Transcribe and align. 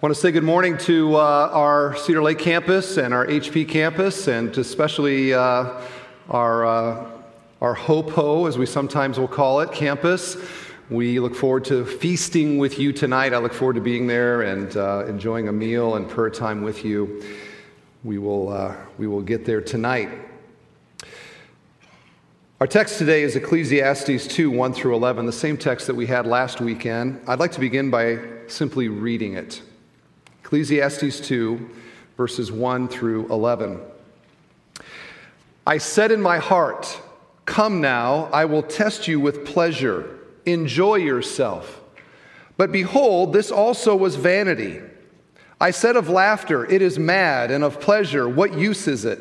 I 0.00 0.06
want 0.06 0.14
to 0.14 0.20
say 0.22 0.32
good 0.32 0.44
morning 0.44 0.78
to 0.78 1.16
uh, 1.16 1.50
our 1.52 1.94
Cedar 1.94 2.22
Lake 2.22 2.38
campus 2.38 2.96
and 2.96 3.12
our 3.12 3.26
HP 3.26 3.68
campus, 3.68 4.28
and 4.28 4.56
especially 4.56 5.34
uh, 5.34 5.78
our, 6.30 6.64
uh, 6.64 7.10
our 7.60 7.74
Hope 7.74 8.08
Ho, 8.12 8.46
as 8.46 8.56
we 8.56 8.64
sometimes 8.64 9.18
will 9.18 9.28
call 9.28 9.60
it, 9.60 9.72
campus. 9.72 10.38
We 10.88 11.20
look 11.20 11.34
forward 11.34 11.66
to 11.66 11.84
feasting 11.84 12.56
with 12.56 12.78
you 12.78 12.94
tonight. 12.94 13.34
I 13.34 13.38
look 13.40 13.52
forward 13.52 13.74
to 13.74 13.82
being 13.82 14.06
there 14.06 14.40
and 14.40 14.74
uh, 14.74 15.04
enjoying 15.06 15.48
a 15.48 15.52
meal 15.52 15.96
and 15.96 16.08
prayer 16.08 16.30
time 16.30 16.62
with 16.62 16.82
you. 16.82 17.22
We 18.02 18.16
will, 18.16 18.48
uh, 18.48 18.76
we 18.96 19.06
will 19.06 19.20
get 19.20 19.44
there 19.44 19.60
tonight. 19.60 20.08
Our 22.58 22.66
text 22.66 22.96
today 22.96 23.22
is 23.22 23.36
Ecclesiastes 23.36 24.28
2 24.28 24.50
1 24.50 24.72
through 24.72 24.94
11, 24.94 25.26
the 25.26 25.32
same 25.32 25.58
text 25.58 25.86
that 25.88 25.94
we 25.94 26.06
had 26.06 26.26
last 26.26 26.62
weekend. 26.62 27.20
I'd 27.26 27.38
like 27.38 27.52
to 27.52 27.60
begin 27.60 27.90
by 27.90 28.18
simply 28.46 28.88
reading 28.88 29.34
it. 29.34 29.60
Ecclesiastes 30.50 31.20
2, 31.20 31.70
verses 32.16 32.50
1 32.50 32.88
through 32.88 33.28
11. 33.28 33.80
I 35.64 35.78
said 35.78 36.10
in 36.10 36.20
my 36.20 36.38
heart, 36.38 37.00
Come 37.44 37.80
now, 37.80 38.28
I 38.32 38.46
will 38.46 38.64
test 38.64 39.06
you 39.06 39.20
with 39.20 39.44
pleasure. 39.44 40.18
Enjoy 40.46 40.96
yourself. 40.96 41.80
But 42.56 42.72
behold, 42.72 43.32
this 43.32 43.52
also 43.52 43.94
was 43.94 44.16
vanity. 44.16 44.80
I 45.60 45.70
said 45.70 45.94
of 45.94 46.08
laughter, 46.08 46.68
It 46.68 46.82
is 46.82 46.98
mad, 46.98 47.52
and 47.52 47.62
of 47.62 47.80
pleasure, 47.80 48.28
What 48.28 48.52
use 48.52 48.88
is 48.88 49.04
it? 49.04 49.20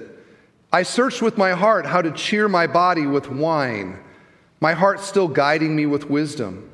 I 0.73 0.81
searched 0.81 1.21
with 1.21 1.38
my 1.38 1.52
heart 1.52 1.85
how 1.85 2.02
to 2.02 2.09
cheer 2.09 2.49
my 2.49 2.66
body 2.66 3.05
with 3.05 3.30
wine, 3.30 3.99
my 4.59 4.73
heart 4.73 4.99
still 4.99 5.27
guiding 5.27 5.75
me 5.75 5.85
with 5.85 6.09
wisdom 6.09 6.68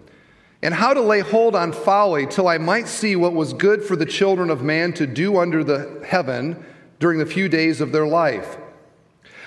and 0.65 0.73
how 0.73 0.95
to 0.95 1.01
lay 1.01 1.19
hold 1.19 1.55
on 1.55 1.71
folly 1.71 2.25
till 2.25 2.47
I 2.47 2.57
might 2.57 2.87
see 2.87 3.15
what 3.15 3.33
was 3.33 3.53
good 3.53 3.83
for 3.83 3.95
the 3.95 4.05
children 4.05 4.49
of 4.49 4.63
man 4.63 4.93
to 4.93 5.05
do 5.05 5.37
under 5.37 5.63
the 5.63 6.03
heaven 6.03 6.65
during 6.99 7.19
the 7.19 7.25
few 7.27 7.47
days 7.47 7.81
of 7.81 7.91
their 7.91 8.07
life. 8.07 8.57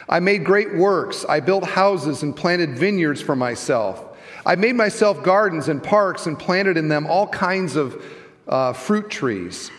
I 0.08 0.20
made 0.20 0.44
great 0.44 0.76
works. 0.76 1.26
I 1.28 1.40
built 1.40 1.64
houses 1.64 2.22
and 2.22 2.36
planted 2.36 2.78
vineyards 2.78 3.20
for 3.20 3.34
myself. 3.34 4.16
I 4.46 4.54
made 4.54 4.76
myself 4.76 5.24
gardens 5.24 5.68
and 5.68 5.82
parks 5.82 6.26
and 6.26 6.38
planted 6.38 6.76
in 6.76 6.86
them 6.86 7.08
all 7.08 7.26
kinds 7.26 7.74
of 7.74 8.00
uh, 8.46 8.72
fruit 8.72 9.10
trees. 9.10 9.72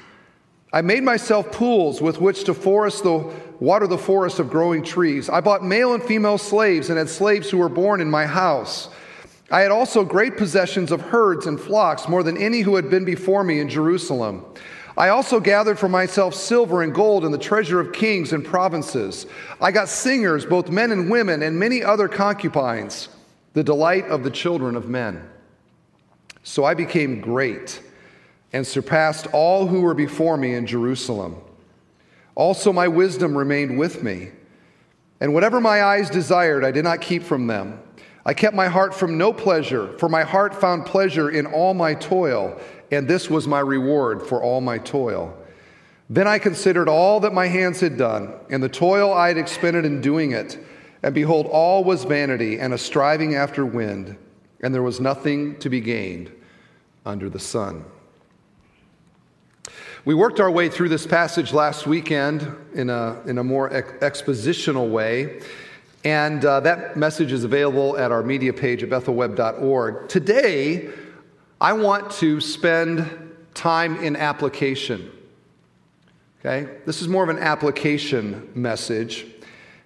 I 0.74 0.82
made 0.82 1.04
myself 1.04 1.54
pools 1.54 2.02
with 2.02 2.20
which 2.20 2.44
to 2.44 2.54
forest 2.54 3.04
the 3.04 3.34
water 3.62 3.88
the 3.88 3.98
forest 3.98 4.40
of 4.40 4.50
growing 4.50 4.84
trees. 4.84 5.30
I 5.30 5.40
bought 5.40 5.64
male 5.64 5.94
and 5.94 6.04
female 6.04 6.38
slaves 6.38 6.90
and 6.90 6.98
had 6.98 7.08
slaves 7.08 7.50
who 7.50 7.60
were 7.60 7.70
born 7.70 8.02
in 8.02 8.12
my 8.12 8.26
house. 8.26 8.90
I 9.52 9.62
had 9.62 9.72
also 9.72 10.04
great 10.06 10.38
possessions 10.38 10.92
of 10.92 11.02
herds 11.02 11.48
and 11.48 11.60
flocks, 11.60 12.08
more 12.08 12.22
than 12.22 12.38
any 12.38 12.62
who 12.62 12.76
had 12.76 12.90
been 12.90 13.06
before 13.06 13.44
me 13.44 13.60
in 13.60 13.70
Jerusalem. 13.70 14.46
I 14.96 15.10
also 15.10 15.40
gathered 15.40 15.80
for 15.80 15.88
myself 15.88 16.36
silver 16.36 16.84
and 16.84 16.94
gold 16.94 17.24
and 17.24 17.34
the 17.34 17.38
treasure 17.38 17.80
of 17.80 17.94
kings 17.94 18.34
and 18.34 18.44
provinces. 18.44 19.26
I 19.62 19.72
got 19.72 19.88
singers, 19.88 20.46
both 20.46 20.70
men 20.70 20.92
and 20.92 21.10
women, 21.10 21.42
and 21.42 21.58
many 21.58 21.82
other 21.82 22.08
concubines, 22.08 23.08
the 23.54 23.64
delight 23.64 24.06
of 24.08 24.24
the 24.24 24.30
children 24.30 24.76
of 24.76 24.90
men. 24.90 25.28
So 26.44 26.66
I 26.66 26.74
became 26.74 27.22
great 27.22 27.82
and 28.52 28.68
surpassed 28.68 29.28
all 29.32 29.68
who 29.68 29.82
were 29.82 29.94
before 29.94 30.38
me 30.38 30.54
in 30.54 30.68
Jerusalem. 30.68 31.38
Also, 32.36 32.74
my 32.74 32.88
wisdom 32.88 33.38
remained 33.38 33.80
with 33.80 34.04
me, 34.04 34.30
and 35.20 35.34
whatever 35.34 35.60
my 35.60 35.84
eyes 35.84 36.10
desired, 36.10 36.64
I 36.64 36.72
did 36.72 36.84
not 36.84 37.02
keep 37.02 37.24
from 37.24 37.48
them. 37.48 37.80
I 38.30 38.36
kept 38.36 38.56
my 38.56 38.68
heart 38.68 38.94
from 38.94 39.18
no 39.18 39.34
pleasure, 39.34 39.88
for 39.98 40.08
my 40.08 40.22
heart 40.22 40.54
found 40.54 40.86
pleasure 40.86 41.32
in 41.32 41.48
all 41.48 41.74
my 41.74 41.96
toil, 41.96 42.62
and 42.92 43.08
this 43.08 43.28
was 43.28 43.48
my 43.48 43.60
reward 43.60 44.22
for 44.22 44.44
all 44.44 44.62
my 44.62 44.78
toil. 44.78 45.36
Then 46.12 46.28
I 46.28 46.38
considered 46.38 46.88
all 46.88 47.22
that 47.22 47.34
my 47.34 47.48
hands 47.48 47.80
had 47.80 47.98
done, 47.98 48.36
and 48.52 48.62
the 48.62 48.70
toil 48.70 49.12
I 49.12 49.30
had 49.30 49.40
expended 49.40 49.84
in 49.84 50.00
doing 50.00 50.34
it. 50.34 50.60
And 51.02 51.16
behold, 51.16 51.48
all 51.48 51.84
was 51.84 52.04
vanity 52.04 52.60
and 52.60 52.72
a 52.72 52.78
striving 52.78 53.34
after 53.34 53.66
wind, 53.66 54.16
and 54.62 54.76
there 54.76 54.84
was 54.84 55.00
nothing 55.00 55.58
to 55.58 55.68
be 55.68 55.82
gained 55.82 56.32
under 57.08 57.32
the 57.32 57.40
sun. 57.40 57.84
We 60.06 60.14
worked 60.14 60.40
our 60.40 60.52
way 60.52 60.70
through 60.70 60.90
this 60.90 61.08
passage 61.08 61.52
last 61.52 61.88
weekend 61.88 62.56
in 62.76 62.92
a, 62.92 63.20
in 63.26 63.40
a 63.40 63.44
more 63.44 63.74
ex- 63.74 64.22
expositional 64.22 64.92
way. 64.92 65.42
And 66.04 66.46
uh, 66.46 66.62
that 66.62 66.96
message 66.96 67.32
is 67.32 67.44
available 67.44 67.98
at 67.98 68.12
our 68.12 68.24
media 68.24 68.54
page 68.54 68.84
at 68.84 68.90
bethelweb.org. 68.90 70.08
Today, 70.08 70.90
I 71.60 71.74
want 71.74 72.12
to 72.14 72.40
spend 72.40 73.36
time 73.54 73.98
in 73.98 74.16
application. 74.16 75.12
Okay? 76.40 76.78
This 76.86 77.02
is 77.02 77.10
more 77.10 77.24
of 77.24 77.30
an 77.30 77.40
application 77.40 78.50
message. 78.56 79.26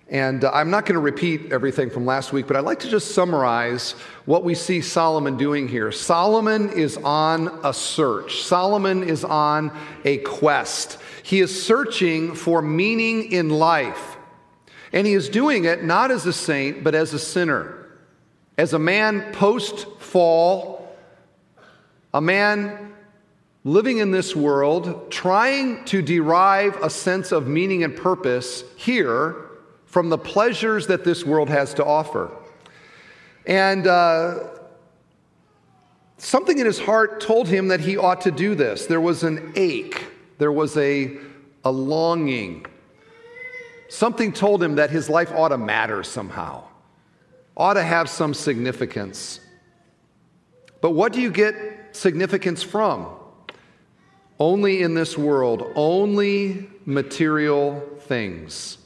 And 0.10 0.44
uh, 0.44 0.52
I'm 0.54 0.70
not 0.70 0.86
going 0.86 0.94
to 0.94 1.00
repeat 1.00 1.52
everything 1.52 1.90
from 1.90 2.06
last 2.06 2.32
week, 2.32 2.46
but 2.46 2.56
I'd 2.56 2.66
like 2.66 2.80
to 2.82 2.90
just 2.90 3.16
summarize 3.16 3.94
what 4.26 4.44
we 4.44 4.54
see 4.54 4.82
Solomon 4.82 5.38
doing 5.38 5.68
here. 5.68 5.92
Solomon 5.92 6.70
is 6.70 6.98
on 6.98 7.48
a 7.64 7.74
search, 7.74 8.44
Solomon 8.44 9.04
is 9.04 9.24
on 9.24 9.76
a 10.06 10.20
quest. 10.20 11.00
He 11.24 11.40
is 11.40 11.64
searching 11.64 12.36
for 12.36 12.62
meaning 12.62 13.32
in 13.32 13.50
life. 13.50 14.13
And 14.94 15.08
he 15.08 15.14
is 15.14 15.28
doing 15.28 15.66
it 15.66 15.84
not 15.84 16.12
as 16.12 16.26
a 16.28 16.34
saint, 16.34 16.84
but 16.84 16.94
as 16.94 17.14
a 17.14 17.20
sinner. 17.20 17.88
As 18.58 18.74
a 18.74 18.80
man 18.80 19.34
post 19.34 19.88
fall, 20.00 20.96
a 22.14 22.22
man 22.22 22.94
living 23.64 23.98
in 23.98 24.12
this 24.12 24.36
world, 24.36 25.10
trying 25.10 25.84
to 25.86 26.02
derive 26.02 26.76
a 26.84 26.90
sense 26.90 27.32
of 27.32 27.48
meaning 27.48 27.84
and 27.84 27.96
purpose 27.96 28.64
here 28.76 29.50
from 29.86 30.10
the 30.10 30.18
pleasures 30.18 30.88
that 30.88 31.04
this 31.04 31.26
world 31.26 31.50
has 31.50 31.74
to 31.74 31.84
offer. 31.84 32.32
And 33.48 33.88
uh, 33.88 34.50
something 36.18 36.60
in 36.60 36.66
his 36.66 36.80
heart 36.80 37.20
told 37.20 37.48
him 37.48 37.70
that 37.70 37.80
he 37.80 37.98
ought 37.98 38.22
to 38.22 38.32
do 38.32 38.54
this. 38.54 38.86
There 38.86 39.02
was 39.02 39.24
an 39.24 39.54
ache, 39.56 40.06
there 40.38 40.52
was 40.52 40.78
a, 40.78 41.18
a 41.64 41.72
longing 41.72 42.66
Something 43.94 44.34
told 44.34 44.64
him 44.64 44.78
that 44.78 44.90
his 44.90 45.08
life 45.08 45.32
ought 45.32 45.50
to 45.50 45.58
matter 45.60 46.02
somehow, 46.02 46.64
ought 47.56 47.76
to 47.76 47.84
have 47.84 48.10
some 48.10 48.34
significance. 48.34 49.40
But 50.82 50.96
what 50.96 51.14
do 51.14 51.22
you 51.22 51.30
get 51.30 51.56
significance 51.92 52.64
from? 52.64 53.06
Only 54.40 54.82
in 54.82 54.96
this 54.96 55.16
world, 55.16 55.72
only 55.76 56.68
material 56.86 57.88
things. 58.00 58.80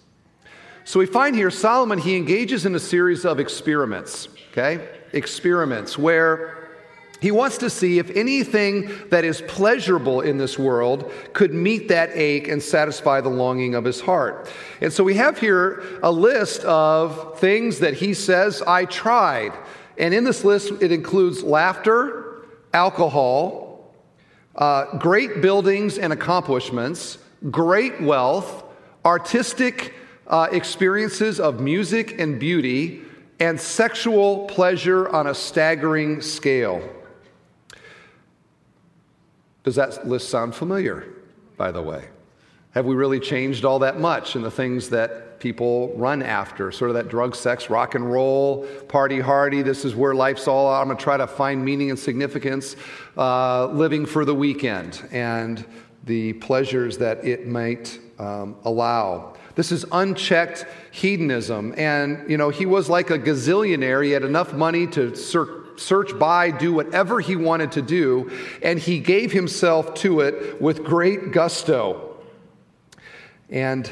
So 0.84 1.00
we 1.00 1.06
find 1.06 1.38
here 1.38 1.52
Solomon, 1.52 2.00
he 2.00 2.18
engages 2.18 2.66
in 2.66 2.76
a 2.76 2.80
series 2.80 3.24
of 3.24 3.40
experiments, 3.40 4.28
okay? 4.52 4.90
Experiments 5.14 5.98
where 5.98 6.67
he 7.20 7.32
wants 7.32 7.58
to 7.60 7.70
see 7.70 7.98
if 7.98 8.12
anything 8.12 8.92
that 9.10 9.24
is 9.24 9.42
pleasurable 9.48 10.22
in 10.22 10.38
this 10.38 10.60
world 10.60 11.12
could 11.34 11.54
meet 11.54 11.88
that 11.88 12.12
ache 12.14 12.48
and 12.48 12.62
satisfy 12.62 13.22
the 13.22 13.30
longing 13.30 13.74
of 13.74 13.84
his 13.84 14.02
heart. 14.02 14.50
And 14.82 14.94
so 14.94 15.04
we 15.04 15.16
have 15.16 15.40
here 15.40 15.84
a 16.04 16.12
list 16.12 16.64
of 16.64 17.40
things 17.40 17.80
that 17.80 17.96
he 17.96 18.14
says, 18.14 18.62
I 18.62 18.86
tried. 18.86 19.54
And 19.98 20.14
in 20.14 20.24
this 20.24 20.44
list, 20.44 20.72
it 20.80 20.92
includes 20.92 21.44
laughter, 21.44 22.46
alcohol, 22.74 23.96
uh, 24.56 24.98
great 24.98 25.42
buildings 25.42 25.98
and 25.98 26.14
accomplishments, 26.14 27.18
great 27.50 28.00
wealth, 28.00 28.64
artistic 29.06 29.96
uh, 30.28 30.50
experiences 30.52 31.40
of 31.40 31.60
music 31.60 32.20
and 32.20 32.40
beauty, 32.40 33.02
and 33.40 33.60
sexual 33.60 34.46
pleasure 34.46 35.10
on 35.10 35.28
a 35.28 35.34
staggering 35.34 36.22
scale. 36.22 36.82
Does 39.68 39.76
that 39.76 40.08
list 40.08 40.30
sound 40.30 40.56
familiar, 40.56 41.10
by 41.58 41.74
the 41.74 41.82
way? 41.82 42.06
Have 42.72 42.86
we 42.86 42.96
really 42.96 43.20
changed 43.20 43.66
all 43.66 43.80
that 43.80 44.00
much 44.00 44.38
in 44.38 44.42
the 44.42 44.50
things 44.50 44.88
that 44.92 45.42
people 45.42 45.94
run 45.98 46.24
after? 46.24 46.72
Sort 46.72 46.90
of 46.90 46.96
that 46.96 47.10
drug, 47.10 47.36
sex, 47.36 47.70
rock 47.70 47.94
and 47.94 48.10
roll, 48.10 48.66
party 48.88 49.20
hardy, 49.20 49.62
this 49.64 49.84
is 49.84 49.94
where 49.94 50.16
life's 50.16 50.48
all 50.48 50.74
I'm 50.74 50.88
to 50.88 50.96
try 50.96 51.18
to 51.18 51.28
find 51.28 51.66
meaning 51.66 51.90
and 51.90 52.00
significance, 52.00 52.78
uh, 53.18 53.66
living 53.66 54.06
for 54.06 54.24
the 54.24 54.34
weekend 54.34 55.06
and 55.12 55.66
the 56.06 56.32
pleasures 56.32 56.98
that 57.00 57.26
it 57.26 57.46
might 57.46 58.00
um, 58.20 58.56
allow. 58.64 59.34
This 59.56 59.74
is 59.74 59.86
unchecked 59.92 60.66
hedonism. 60.92 61.74
And, 61.76 62.30
you 62.32 62.38
know, 62.38 62.52
he 62.52 62.66
was 62.66 62.90
like 62.90 63.10
a 63.10 63.20
gazillionaire. 63.20 64.06
He 64.06 64.12
had 64.12 64.24
enough 64.24 64.54
money 64.54 64.88
to 64.88 65.14
search 65.78 66.18
by, 66.18 66.52
do 66.52 66.74
whatever 66.74 67.20
he 67.20 67.36
wanted 67.36 67.72
to 67.74 67.82
do, 67.82 68.32
and 68.62 68.80
he 68.80 69.00
gave 69.00 69.32
himself 69.32 69.94
to 69.96 70.22
it 70.22 70.62
with 70.62 70.84
great 70.84 71.32
gusto. 71.32 72.18
And 73.50 73.90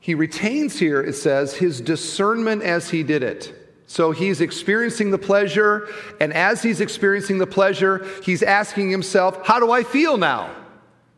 he 0.00 0.14
retains 0.14 0.78
here, 0.78 1.00
it 1.02 1.14
says, 1.14 1.54
his 1.54 1.80
discernment 1.80 2.62
as 2.62 2.90
he 2.90 3.02
did 3.02 3.22
it. 3.22 3.54
So 3.86 4.12
he's 4.12 4.40
experiencing 4.40 5.10
the 5.10 5.18
pleasure, 5.18 5.88
and 6.20 6.32
as 6.32 6.62
he's 6.62 6.80
experiencing 6.80 7.38
the 7.38 7.46
pleasure, 7.46 8.06
he's 8.22 8.42
asking 8.42 8.90
himself, 8.90 9.44
How 9.44 9.58
do 9.58 9.70
I 9.72 9.82
feel 9.82 10.16
now? 10.16 10.50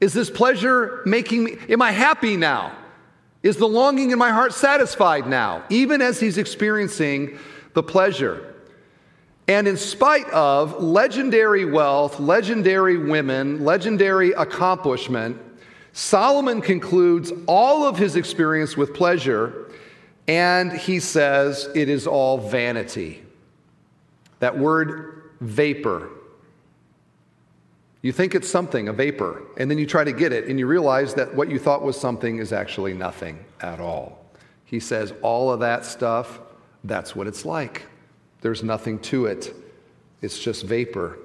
Is 0.01 0.15
this 0.15 0.31
pleasure 0.31 1.03
making 1.07 1.45
me, 1.45 1.59
am 1.69 1.81
I 1.81 1.93
happy 1.93 2.37
now? 2.37 2.75
Is 3.43 3.57
the 3.57 3.69
longing 3.69 4.11
in 4.11 4.19
my 4.19 4.31
heart 4.31 4.53
satisfied 4.53 5.27
now, 5.27 5.65
even 5.69 6.01
as 6.01 6.19
he's 6.19 6.39
experiencing 6.39 7.39
the 7.75 7.83
pleasure? 7.83 8.52
And 9.53 9.69
in 9.69 9.77
spite 9.77 10.31
of 10.31 10.83
legendary 10.83 11.67
wealth, 11.67 12.19
legendary 12.19 12.97
women, 12.97 13.67
legendary 13.67 14.31
accomplishment, 14.33 15.39
Solomon 15.93 16.63
concludes 16.63 17.35
all 17.47 17.85
of 17.85 17.99
his 17.99 18.17
experience 18.17 18.79
with 18.79 18.95
pleasure, 18.95 19.71
and 20.27 20.73
he 20.73 20.99
says 21.01 21.69
it 21.75 21.91
is 21.91 22.07
all 22.07 22.39
vanity. 22.39 23.23
That 24.39 24.59
word 24.59 25.33
vapor. 25.43 26.09
You 28.01 28.11
think 28.11 28.35
it's 28.35 28.49
something, 28.49 28.89
a 28.89 28.93
vapor, 28.95 29.43
and 29.59 29.71
then 29.71 29.77
you 29.77 29.85
try 29.85 30.03
to 30.03 30.13
get 30.13 30.33
it, 30.33 30.47
and 30.47 30.59
you 30.59 30.67
realize 30.67 31.13
that 31.13 31.35
what 31.35 31.51
you 31.51 31.59
thought 31.59 31.83
was 31.83 32.01
something 32.01 32.39
is 32.39 32.55
actually 32.55 32.95
nothing 32.95 33.45
at 33.61 33.81
all. 33.81 34.25
He 34.65 34.81
says, 34.81 35.13
all 35.21 35.53
of 35.53 35.61
that 35.61 35.85
stuff, 35.85 36.41
that's 36.85 37.15
what 37.15 37.27
it's 37.27 37.45
like. 37.45 37.83
There's 38.43 38.63
nothing 38.63 38.99
to 39.01 39.27
it, 39.27 39.55
it's 40.21 40.39
just 40.39 40.65
vapor. 40.65 41.19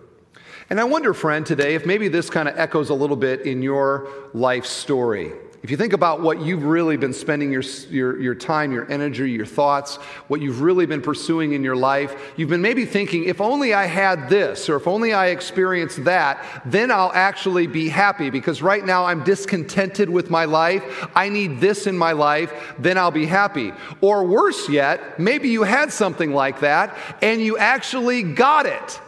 And 0.69 0.79
I 0.79 0.83
wonder, 0.83 1.13
friend, 1.13 1.45
today, 1.45 1.75
if 1.75 1.85
maybe 1.85 2.07
this 2.07 2.29
kind 2.29 2.47
of 2.49 2.57
echoes 2.57 2.89
a 2.89 2.93
little 2.93 3.15
bit 3.15 3.41
in 3.41 3.61
your 3.61 4.09
life 4.33 4.65
story. 4.65 5.31
If 5.67 5.71
you 5.71 5.75
think 5.75 5.91
about 5.91 6.21
what 6.21 6.39
you've 6.39 6.63
really 6.63 6.95
been 6.95 7.11
spending 7.11 7.51
your, 7.51 7.61
your, 7.89 8.17
your, 8.21 8.35
time, 8.35 8.71
your 8.71 8.89
energy, 8.89 9.29
your 9.29 9.45
thoughts, 9.45 9.97
what 10.29 10.39
you've 10.39 10.61
really 10.61 10.85
been 10.85 11.01
pursuing 11.01 11.51
in 11.51 11.61
your 11.61 11.75
life, 11.75 12.31
you've 12.37 12.47
been 12.47 12.61
maybe 12.61 12.85
thinking, 12.85 13.25
if 13.25 13.41
only 13.41 13.73
I 13.73 13.83
had 13.83 14.29
this, 14.29 14.69
or 14.69 14.77
if 14.77 14.87
only 14.87 15.11
I 15.11 15.27
experienced 15.27 16.05
that, 16.05 16.61
then 16.63 16.89
I'll 16.89 17.11
actually 17.13 17.67
be 17.67 17.89
happy 17.89 18.29
because 18.29 18.61
right 18.61 18.85
now 18.85 19.03
I'm 19.03 19.25
discontented 19.25 20.09
with 20.09 20.29
my 20.29 20.45
life. 20.45 21.09
I 21.13 21.27
need 21.27 21.59
this 21.59 21.85
in 21.85 21.97
my 21.97 22.13
life, 22.13 22.53
then 22.79 22.97
I'll 22.97 23.11
be 23.11 23.25
happy. 23.25 23.73
Or 23.99 24.23
worse 24.23 24.69
yet, 24.69 25.19
maybe 25.19 25.49
you 25.49 25.63
had 25.63 25.91
something 25.91 26.31
like 26.31 26.61
that 26.61 26.97
and 27.21 27.41
you 27.41 27.57
actually 27.57 28.23
got 28.23 28.67
it. 28.67 29.01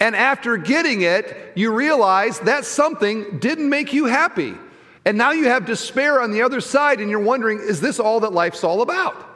And 0.00 0.16
after 0.16 0.56
getting 0.56 1.02
it, 1.02 1.52
you 1.54 1.72
realize 1.72 2.40
that 2.40 2.64
something 2.64 3.38
didn't 3.38 3.70
make 3.70 3.92
you 3.92 4.06
happy. 4.06 4.56
And 5.04 5.18
now 5.18 5.32
you 5.32 5.46
have 5.46 5.66
despair 5.66 6.20
on 6.20 6.30
the 6.30 6.42
other 6.42 6.60
side, 6.60 7.00
and 7.00 7.10
you're 7.10 7.18
wondering, 7.18 7.58
is 7.58 7.80
this 7.80 7.98
all 7.98 8.20
that 8.20 8.32
life's 8.32 8.62
all 8.62 8.82
about? 8.82 9.28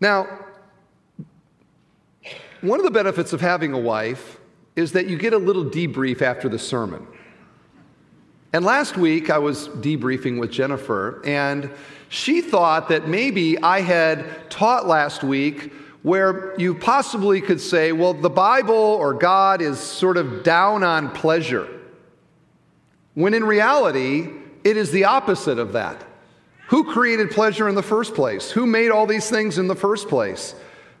Now, 0.00 0.26
one 2.60 2.80
of 2.80 2.84
the 2.84 2.90
benefits 2.90 3.32
of 3.32 3.40
having 3.40 3.72
a 3.72 3.78
wife 3.78 4.40
is 4.74 4.92
that 4.92 5.06
you 5.06 5.16
get 5.16 5.32
a 5.32 5.38
little 5.38 5.64
debrief 5.64 6.22
after 6.22 6.48
the 6.48 6.58
sermon. 6.58 7.06
And 8.52 8.64
last 8.64 8.96
week, 8.96 9.30
I 9.30 9.38
was 9.38 9.68
debriefing 9.68 10.40
with 10.40 10.50
Jennifer, 10.50 11.22
and 11.24 11.70
she 12.08 12.40
thought 12.40 12.88
that 12.88 13.08
maybe 13.08 13.58
I 13.62 13.80
had 13.80 14.50
taught 14.50 14.86
last 14.86 15.22
week 15.22 15.72
where 16.02 16.58
you 16.58 16.74
possibly 16.74 17.40
could 17.40 17.60
say, 17.60 17.92
well, 17.92 18.14
the 18.14 18.30
Bible 18.30 18.74
or 18.74 19.14
God 19.14 19.62
is 19.62 19.78
sort 19.78 20.16
of 20.16 20.42
down 20.42 20.82
on 20.82 21.10
pleasure. 21.10 21.68
When 23.14 23.34
in 23.34 23.44
reality, 23.44 24.30
it 24.64 24.76
is 24.76 24.90
the 24.90 25.04
opposite 25.04 25.58
of 25.58 25.72
that. 25.72 26.02
Who 26.68 26.84
created 26.84 27.30
pleasure 27.30 27.68
in 27.68 27.74
the 27.74 27.82
first 27.82 28.14
place? 28.14 28.50
Who 28.50 28.66
made 28.66 28.90
all 28.90 29.06
these 29.06 29.28
things 29.28 29.58
in 29.58 29.68
the 29.68 29.76
first 29.76 30.08
place? 30.08 30.54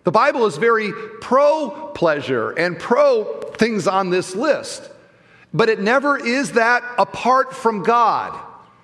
The 0.04 0.10
Bible 0.10 0.46
is 0.46 0.56
very 0.56 0.92
pro 1.20 1.90
pleasure 1.94 2.50
and 2.50 2.78
pro 2.78 3.40
things 3.56 3.86
on 3.86 4.10
this 4.10 4.34
list, 4.34 4.90
but 5.54 5.68
it 5.68 5.80
never 5.80 6.18
is 6.18 6.52
that 6.52 6.82
apart 6.98 7.54
from 7.54 7.82
God. 7.82 8.38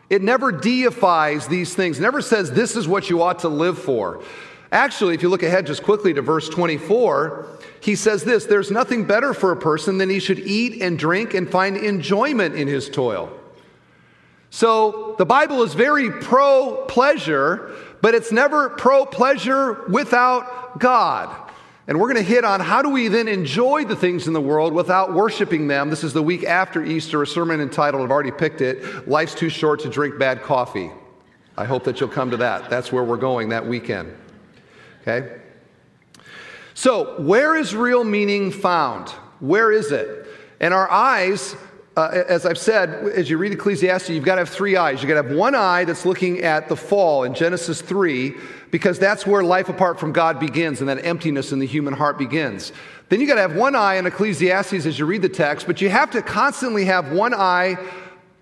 It 0.09 0.23
never 0.23 0.50
deifies 0.50 1.49
these 1.49 1.75
things, 1.75 1.99
it 1.99 2.03
never 2.03 2.23
says 2.23 2.50
this 2.53 2.76
is 2.76 2.88
what 2.88 3.11
you 3.11 3.23
ought 3.23 3.41
to 3.41 3.49
live 3.49 3.79
for. 3.79 4.23
Actually, 4.70 5.15
if 5.15 5.23
you 5.23 5.29
look 5.31 5.43
ahead 5.43 5.67
just 5.67 5.82
quickly 5.82 6.12
to 6.12 6.20
verse 6.20 6.49
24, 6.49 7.47
he 7.81 7.94
says 7.94 8.25
this 8.25 8.44
There's 8.44 8.70
nothing 8.70 9.05
better 9.05 9.32
for 9.32 9.53
a 9.53 9.56
person 9.56 9.99
than 9.99 10.11
he 10.11 10.20
should 10.20 10.41
eat 10.41 10.82
and 10.82 10.99
drink 10.99 11.35
and 11.35 11.50
find 11.50 11.76
enjoyment 11.76 12.55
in 12.55 12.69
his 12.69 12.88
toil. 12.88 13.32
So 14.50 15.15
the 15.19 15.26
Bible 15.26 15.62
is 15.62 15.75
very 15.75 16.11
pro 16.11 16.85
pleasure, 16.88 17.75
but 18.00 18.15
it's 18.15 18.32
never 18.32 18.70
pro 18.70 19.05
pleasure 19.06 19.85
without 19.88 20.79
God. 20.79 21.35
And 21.87 21.99
we're 21.99 22.12
going 22.12 22.23
to 22.25 22.31
hit 22.31 22.44
on 22.44 22.61
how 22.61 22.82
do 22.82 22.91
we 22.91 23.09
then 23.09 23.29
enjoy 23.29 23.85
the 23.85 23.97
things 23.97 24.26
in 24.26 24.35
the 24.35 24.41
world 24.41 24.75
without 24.75 25.14
worshiping 25.14 25.69
them. 25.69 25.88
This 25.88 26.05
is 26.05 26.12
the 26.12 26.23
week 26.23 26.44
after 26.44 26.85
Easter, 26.85 27.23
a 27.23 27.26
sermon 27.26 27.62
entitled, 27.62 28.03
I've 28.03 28.11
already 28.11 28.31
picked 28.31 28.61
it, 28.61 29.09
Life's 29.09 29.35
Too 29.35 29.49
Short 29.49 29.81
to 29.81 29.88
Drink 29.88 30.19
Bad 30.19 30.43
Coffee. 30.43 30.91
I 31.56 31.64
hope 31.64 31.85
that 31.85 31.99
you'll 31.99 32.11
come 32.11 32.31
to 32.31 32.37
that. 32.38 32.69
That's 32.69 32.93
where 32.93 33.05
we're 33.05 33.17
going 33.17 33.49
that 33.49 33.67
weekend. 33.67 34.14
Okay? 35.08 35.40
So, 36.75 37.20
where 37.20 37.56
is 37.56 37.75
real 37.75 38.05
meaning 38.05 38.50
found? 38.50 39.08
Where 39.40 39.72
is 39.72 39.90
it? 39.90 40.26
And 40.60 40.75
our 40.75 40.90
eyes, 40.90 41.56
uh, 41.96 42.25
as 42.28 42.44
I've 42.44 42.58
said, 42.58 42.90
as 43.08 43.31
you 43.31 43.38
read 43.38 43.52
Ecclesiastes, 43.52 44.10
you've 44.10 44.25
got 44.25 44.37
to 44.37 44.43
have 44.43 44.49
three 44.49 44.76
eyes. 44.76 45.02
You've 45.02 45.08
got 45.08 45.20
to 45.20 45.28
have 45.28 45.37
one 45.37 45.55
eye 45.55 45.84
that's 45.84 46.05
looking 46.05 46.43
at 46.43 46.69
the 46.69 46.76
fall 46.76 47.25
in 47.25 47.34
Genesis 47.34 47.81
3, 47.81 48.34
because 48.70 48.99
that's 48.99 49.26
where 49.26 49.43
life 49.43 49.69
apart 49.69 49.99
from 49.99 50.12
God 50.12 50.38
begins 50.38 50.81
and 50.81 50.88
that 50.88 51.05
emptiness 51.05 51.52
in 51.52 51.58
the 51.58 51.66
human 51.66 51.94
heart 51.94 52.19
begins. 52.19 52.72
Then 53.08 53.20
you've 53.20 53.28
got 53.28 53.37
to 53.37 53.40
have 53.40 53.56
one 53.56 53.75
eye 53.75 53.96
in 53.96 54.06
Ecclesiastes 54.06 54.84
as 54.84 54.99
you 54.99 55.06
read 55.06 55.22
the 55.22 55.28
text, 55.28 55.66
but 55.66 55.81
you 55.81 55.88
have 55.88 56.11
to 56.11 56.22
constantly 56.22 56.84
have 56.84 57.12
one 57.12 57.32
eye 57.32 57.76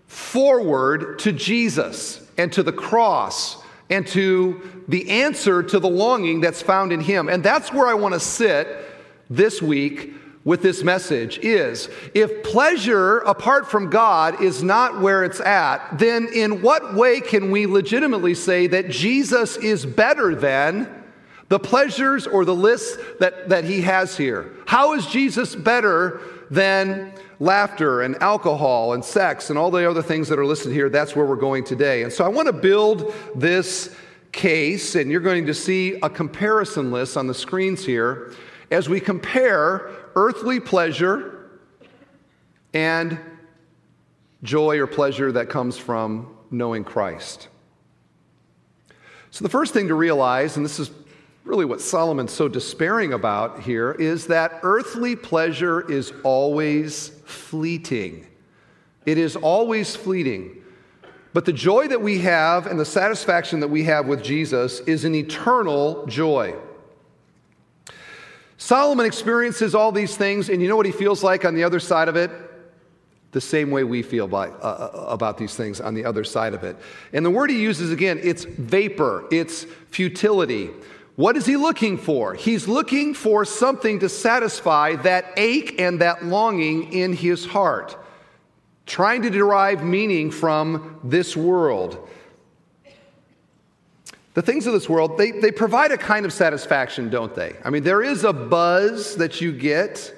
forward 0.09 1.21
to 1.21 1.33
Jesus 1.33 2.27
and 2.37 2.53
to 2.53 2.63
the 2.63 2.73
cross 2.73 3.63
and 3.91 4.07
to 4.09 4.85
the 4.89 5.09
answer 5.11 5.63
to 5.63 5.79
the 5.79 5.89
longing 5.89 6.41
that's 6.41 6.63
found 6.63 6.93
in 6.93 7.01
him. 7.01 7.29
And 7.29 7.43
that's 7.43 7.73
where 7.73 7.87
I 7.87 7.95
want 7.95 8.15
to 8.15 8.21
sit 8.21 8.69
this 9.31 9.63
week 9.63 10.13
with 10.45 10.63
this 10.63 10.85
message 10.85 11.39
is 11.39 11.89
if 12.15 12.45
pleasure 12.45 13.19
apart 13.19 13.69
from 13.69 13.91
God 13.91 14.41
is 14.41 14.63
not 14.63 15.01
where 15.01 15.25
it's 15.25 15.41
at, 15.41 15.99
then 15.99 16.29
in 16.33 16.63
what 16.63 16.95
way 16.95 17.21
can 17.21 17.51
we 17.51 17.67
legitimately 17.67 18.35
say 18.35 18.69
that 18.69 18.89
Jesus 18.89 19.57
is 19.57 19.85
better 19.85 20.37
than 20.37 21.05
the 21.49 21.59
pleasures 21.59 22.27
or 22.27 22.45
the 22.45 22.55
lists 22.55 22.97
that, 23.21 23.49
that 23.49 23.65
he 23.65 23.83
has 23.83 24.17
here? 24.17 24.53
How 24.67 24.95
is 24.95 25.07
Jesus 25.07 25.55
better 25.55 26.21
than 26.51 27.13
laughter 27.39 28.03
and 28.03 28.21
alcohol 28.23 28.93
and 28.95 29.05
sex 29.05 29.51
and 29.51 29.59
all 29.59 29.71
the 29.71 29.89
other 29.89 30.03
things 30.03 30.29
that 30.29 30.39
are 30.39 30.47
listed 30.47 30.73
here, 30.73 30.89
that's 30.89 31.15
where 31.15 31.27
we're 31.27 31.37
going 31.37 31.65
today. 31.65 32.03
And 32.03 32.13
so 32.13 32.25
I 32.25 32.29
want 32.29 32.47
to 32.47 32.53
build 32.53 33.13
this 33.35 33.95
case, 34.33 34.95
and 34.95 35.11
you're 35.11 35.21
going 35.21 35.47
to 35.47 35.55
see 35.55 35.99
a 36.03 36.11
comparison 36.11 36.91
list 36.91 37.17
on 37.17 37.27
the 37.27 37.35
screens 37.35 37.85
here 37.85 38.33
as 38.71 38.89
we 38.89 39.01
compare 39.01 39.91
earthly 40.15 40.61
pleasure 40.61 41.51
and 42.75 43.19
joy 44.43 44.79
or 44.79 44.87
pleasure 44.87 45.33
that 45.33 45.49
comes 45.49 45.79
from 45.79 46.37
knowing 46.51 46.85
Christ. 46.85 47.49
So, 49.31 49.43
the 49.43 49.49
first 49.49 49.73
thing 49.73 49.89
to 49.89 49.95
realize, 49.95 50.57
and 50.57 50.65
this 50.65 50.79
is 50.79 50.91
really 51.47 51.65
what 51.65 51.81
Solomon's 51.81 52.33
so 52.33 52.49
despairing 52.49 53.13
about 53.13 53.61
here 53.61 53.93
is 53.93 54.27
that 54.27 54.61
earthly 54.63 55.15
pleasure 55.15 55.91
is 55.91 56.13
always 56.25 57.09
fleeting. 57.25 58.27
It 59.05 59.19
is 59.19 59.37
always 59.37 59.95
fleeting. 59.95 60.63
But 61.33 61.45
the 61.45 61.53
joy 61.53 61.87
that 61.89 62.01
we 62.01 62.19
have 62.21 62.67
and 62.67 62.81
the 62.81 62.85
satisfaction 62.85 63.61
that 63.61 63.69
we 63.69 63.85
have 63.85 64.07
with 64.07 64.25
Jesus 64.25 64.81
is 64.81 65.05
an 65.05 65.15
eternal 65.15 66.07
joy. 66.07 66.55
Solomon 68.57 69.05
experiences 69.07 69.75
all 69.75 69.93
these 69.93 70.17
things, 70.17 70.49
and 70.49 70.63
you 70.63 70.69
know 70.69 70.77
what 70.77 70.87
he 70.87 70.93
feels 70.93 71.23
like 71.23 71.45
on 71.45 71.55
the 71.55 71.63
other 71.63 71.79
side 71.79 72.09
of 72.09 72.17
it? 72.17 72.31
The 73.33 73.41
same 73.41 73.71
way 73.71 73.85
we 73.85 74.03
feel 74.03 74.27
by, 74.27 74.49
uh, 74.49 74.51
uh 74.51 75.07
about 75.09 75.37
these 75.37 75.55
things 75.55 75.81
on 75.81 75.93
the 75.93 76.07
other 76.07 76.25
side 76.25 76.55
of 76.55 76.65
it. 76.65 76.77
And 77.13 77.25
the 77.25 77.31
word 77.31 77.51
he 77.51 77.61
uses 77.61 77.93
again, 77.93 78.19
it's 78.23 78.45
vapor, 78.45 79.29
it's 79.31 79.65
futility. 79.91 80.71
What 81.17 81.39
is 81.39 81.47
he 81.47 81.57
looking 81.57 81.97
for? 81.97 82.35
He's 82.35 82.69
looking 82.69 83.15
for 83.15 83.47
something 83.47 84.01
to 84.01 84.09
satisfy 84.09 84.97
that 84.97 85.33
ache 85.39 85.81
and 85.81 86.03
that 86.03 86.27
longing 86.27 86.93
in 86.93 87.15
his 87.15 87.47
heart, 87.47 87.97
trying 88.85 89.23
to 89.23 89.31
derive 89.31 89.83
meaning 89.83 90.31
from 90.31 91.01
this 91.03 91.35
world. 91.35 92.07
The 94.35 94.43
things 94.43 94.67
of 94.67 94.75
this 94.75 94.91
world, 94.91 95.17
they, 95.17 95.31
they 95.31 95.51
provide 95.51 95.91
a 95.91 95.97
kind 95.97 96.27
of 96.27 96.33
satisfaction, 96.35 97.09
don't 97.09 97.35
they? 97.35 97.57
I 97.65 97.71
mean, 97.71 97.83
there 97.83 98.03
is 98.03 98.23
a 98.23 98.35
buzz 98.35 99.17
that 99.17 99.41
you 99.41 99.53
get. 99.53 100.15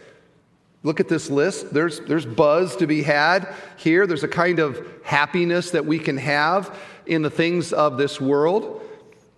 Look 0.82 0.98
at 0.98 1.06
this 1.06 1.30
list. 1.30 1.72
There's, 1.72 2.00
there's 2.00 2.26
buzz 2.26 2.74
to 2.76 2.88
be 2.88 3.02
had 3.02 3.54
here. 3.76 4.08
There's 4.08 4.24
a 4.24 4.28
kind 4.28 4.58
of 4.58 4.84
happiness 5.04 5.70
that 5.70 5.86
we 5.86 6.00
can 6.00 6.16
have 6.16 6.76
in 7.06 7.22
the 7.22 7.30
things 7.30 7.72
of 7.72 7.96
this 7.96 8.20
world. 8.20 8.82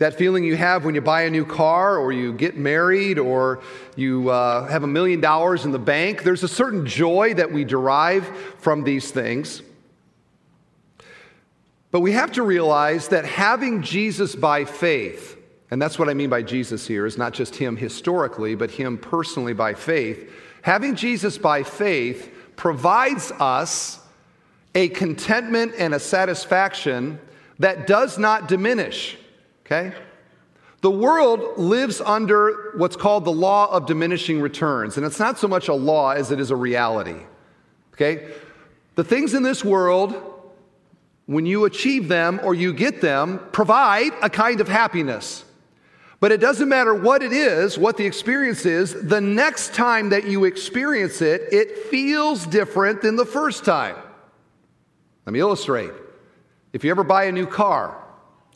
That 0.01 0.15
feeling 0.15 0.45
you 0.45 0.57
have 0.57 0.87
when 0.87 0.95
you 0.95 1.03
buy 1.03 1.25
a 1.25 1.31
new 1.31 1.45
car 1.45 1.99
or 1.99 2.11
you 2.11 2.33
get 2.33 2.57
married 2.57 3.19
or 3.19 3.61
you 3.97 4.31
uh, 4.31 4.67
have 4.67 4.83
a 4.83 4.87
million 4.87 5.21
dollars 5.21 5.67
in 5.67 5.73
the 5.73 5.79
bank. 5.79 6.23
There's 6.23 6.43
a 6.43 6.49
certain 6.49 6.87
joy 6.87 7.35
that 7.35 7.53
we 7.53 7.65
derive 7.65 8.27
from 8.57 8.83
these 8.83 9.11
things. 9.11 9.61
But 11.91 12.01
we 12.01 12.13
have 12.13 12.33
to 12.33 12.43
realize 12.43 13.09
that 13.09 13.27
having 13.27 13.83
Jesus 13.83 14.35
by 14.35 14.65
faith, 14.65 15.37
and 15.71 15.83
that's 15.83 15.99
what 15.99 16.09
I 16.09 16.15
mean 16.15 16.31
by 16.31 16.45
Jesus 16.45 16.87
here, 16.87 17.05
is 17.05 17.19
not 17.19 17.35
just 17.35 17.57
him 17.57 17.77
historically, 17.77 18.55
but 18.55 18.71
him 18.71 18.97
personally 18.97 19.53
by 19.53 19.75
faith. 19.75 20.33
Having 20.63 20.95
Jesus 20.95 21.37
by 21.37 21.63
faith 21.63 22.35
provides 22.57 23.33
us 23.33 24.01
a 24.75 24.89
contentment 24.89 25.75
and 25.77 25.93
a 25.93 26.01
satisfaction 26.01 27.21
that 27.59 27.87
does 27.87 28.17
not 28.17 28.49
diminish. 28.49 29.19
Okay? 29.71 29.97
The 30.81 30.91
world 30.91 31.59
lives 31.59 32.01
under 32.01 32.73
what's 32.77 32.97
called 32.97 33.25
the 33.25 33.33
law 33.33 33.71
of 33.71 33.87
diminishing 33.87 34.41
returns, 34.41 34.97
and 34.97 35.05
it's 35.05 35.19
not 35.19 35.39
so 35.39 35.47
much 35.47 35.69
a 35.69 35.75
law 35.75 36.11
as 36.11 36.31
it 36.31 36.41
is 36.41 36.51
a 36.51 36.57
reality. 36.57 37.21
Okay? 37.93 38.33
The 38.95 39.05
things 39.05 39.35
in 39.35 39.43
this 39.43 39.65
world 39.65 40.31
when 41.31 41.47
you 41.47 41.65
achieve 41.65 42.09
them 42.09 42.41
or 42.43 42.57
you 42.57 42.73
get 42.73 43.01
them, 43.01 43.39
provide 43.53 44.11
a 44.21 44.29
kind 44.29 44.61
of 44.61 44.67
happiness. 44.67 45.45
But 46.19 46.33
it 46.33 46.41
doesn't 46.41 46.69
matter 46.69 46.93
what 46.93 47.23
it 47.23 47.33
is, 47.33 47.79
what 47.79 47.97
the 47.97 48.05
experience 48.05 48.67
is, 48.67 49.01
the 49.07 49.21
next 49.21 49.73
time 49.73 50.09
that 50.09 50.25
you 50.25 50.45
experience 50.45 51.23
it, 51.23 51.43
it 51.53 51.85
feels 51.85 52.49
different 52.49 53.01
than 53.01 53.15
the 53.15 53.25
first 53.25 53.65
time. 53.65 53.95
Let 55.25 55.33
me 55.33 55.39
illustrate. 55.39 55.93
If 56.73 56.83
you 56.83 56.91
ever 56.91 57.05
buy 57.05 57.27
a 57.27 57.33
new 57.33 57.47
car, 57.47 57.97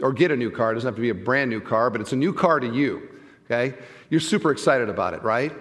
or 0.01 0.13
get 0.13 0.31
a 0.31 0.37
new 0.37 0.51
car, 0.51 0.73
it 0.73 0.75
doesn't 0.75 0.89
have 0.89 0.97
to 0.97 1.03
be 1.03 1.11
a 1.11 1.15
brand 1.15 1.51
new 1.51 1.61
car, 1.61 1.91
but 1.91 2.01
it's 2.01 2.13
a 2.13 2.17
new 2.17 2.33
car 2.33 2.61
to 2.61 2.73
you, 2.73 3.09
okay? 3.45 3.77
You're 4.11 4.21
super 4.21 4.51
excited 4.51 4.89
about 4.89 5.15
it, 5.15 5.23
right? 5.23 5.53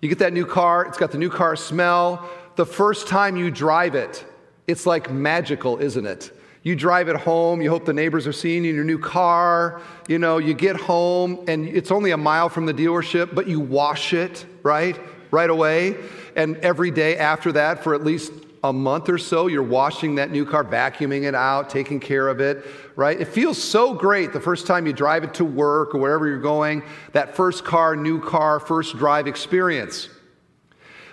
You 0.00 0.08
get 0.08 0.18
that 0.18 0.32
new 0.32 0.46
car, 0.46 0.84
it's 0.84 0.98
got 0.98 1.12
the 1.12 1.18
new 1.18 1.30
car 1.30 1.54
smell. 1.54 2.28
The 2.56 2.66
first 2.66 3.06
time 3.06 3.36
you 3.36 3.50
drive 3.50 3.94
it, 3.94 4.24
it's 4.66 4.84
like 4.84 5.10
magical, 5.10 5.78
isn't 5.78 6.06
it? 6.06 6.32
You 6.64 6.76
drive 6.76 7.08
it 7.08 7.16
home, 7.16 7.60
you 7.60 7.70
hope 7.70 7.84
the 7.84 7.92
neighbors 7.92 8.26
are 8.26 8.32
seeing 8.32 8.64
you 8.64 8.70
in 8.70 8.76
your 8.76 8.84
new 8.84 8.98
car. 8.98 9.80
You 10.08 10.18
know, 10.18 10.38
you 10.38 10.54
get 10.54 10.76
home 10.76 11.44
and 11.48 11.66
it's 11.66 11.90
only 11.90 12.12
a 12.12 12.16
mile 12.16 12.48
from 12.48 12.66
the 12.66 12.74
dealership, 12.74 13.34
but 13.34 13.48
you 13.48 13.58
wash 13.58 14.12
it, 14.12 14.46
right? 14.62 14.98
Right 15.32 15.50
away. 15.50 15.96
And 16.36 16.56
every 16.58 16.90
day 16.90 17.16
after 17.16 17.52
that, 17.52 17.82
for 17.82 17.94
at 17.94 18.04
least 18.04 18.32
a 18.64 18.72
month 18.72 19.08
or 19.08 19.18
so, 19.18 19.48
you're 19.48 19.62
washing 19.62 20.14
that 20.16 20.30
new 20.30 20.46
car, 20.46 20.64
vacuuming 20.64 21.24
it 21.24 21.34
out, 21.34 21.68
taking 21.68 21.98
care 21.98 22.28
of 22.28 22.40
it, 22.40 22.64
right? 22.94 23.20
It 23.20 23.26
feels 23.26 23.60
so 23.62 23.92
great 23.92 24.32
the 24.32 24.40
first 24.40 24.66
time 24.66 24.86
you 24.86 24.92
drive 24.92 25.24
it 25.24 25.34
to 25.34 25.44
work 25.44 25.94
or 25.94 25.98
wherever 25.98 26.28
you're 26.28 26.38
going, 26.38 26.82
that 27.12 27.34
first 27.34 27.64
car, 27.64 27.96
new 27.96 28.20
car, 28.20 28.60
first 28.60 28.96
drive 28.96 29.26
experience. 29.26 30.08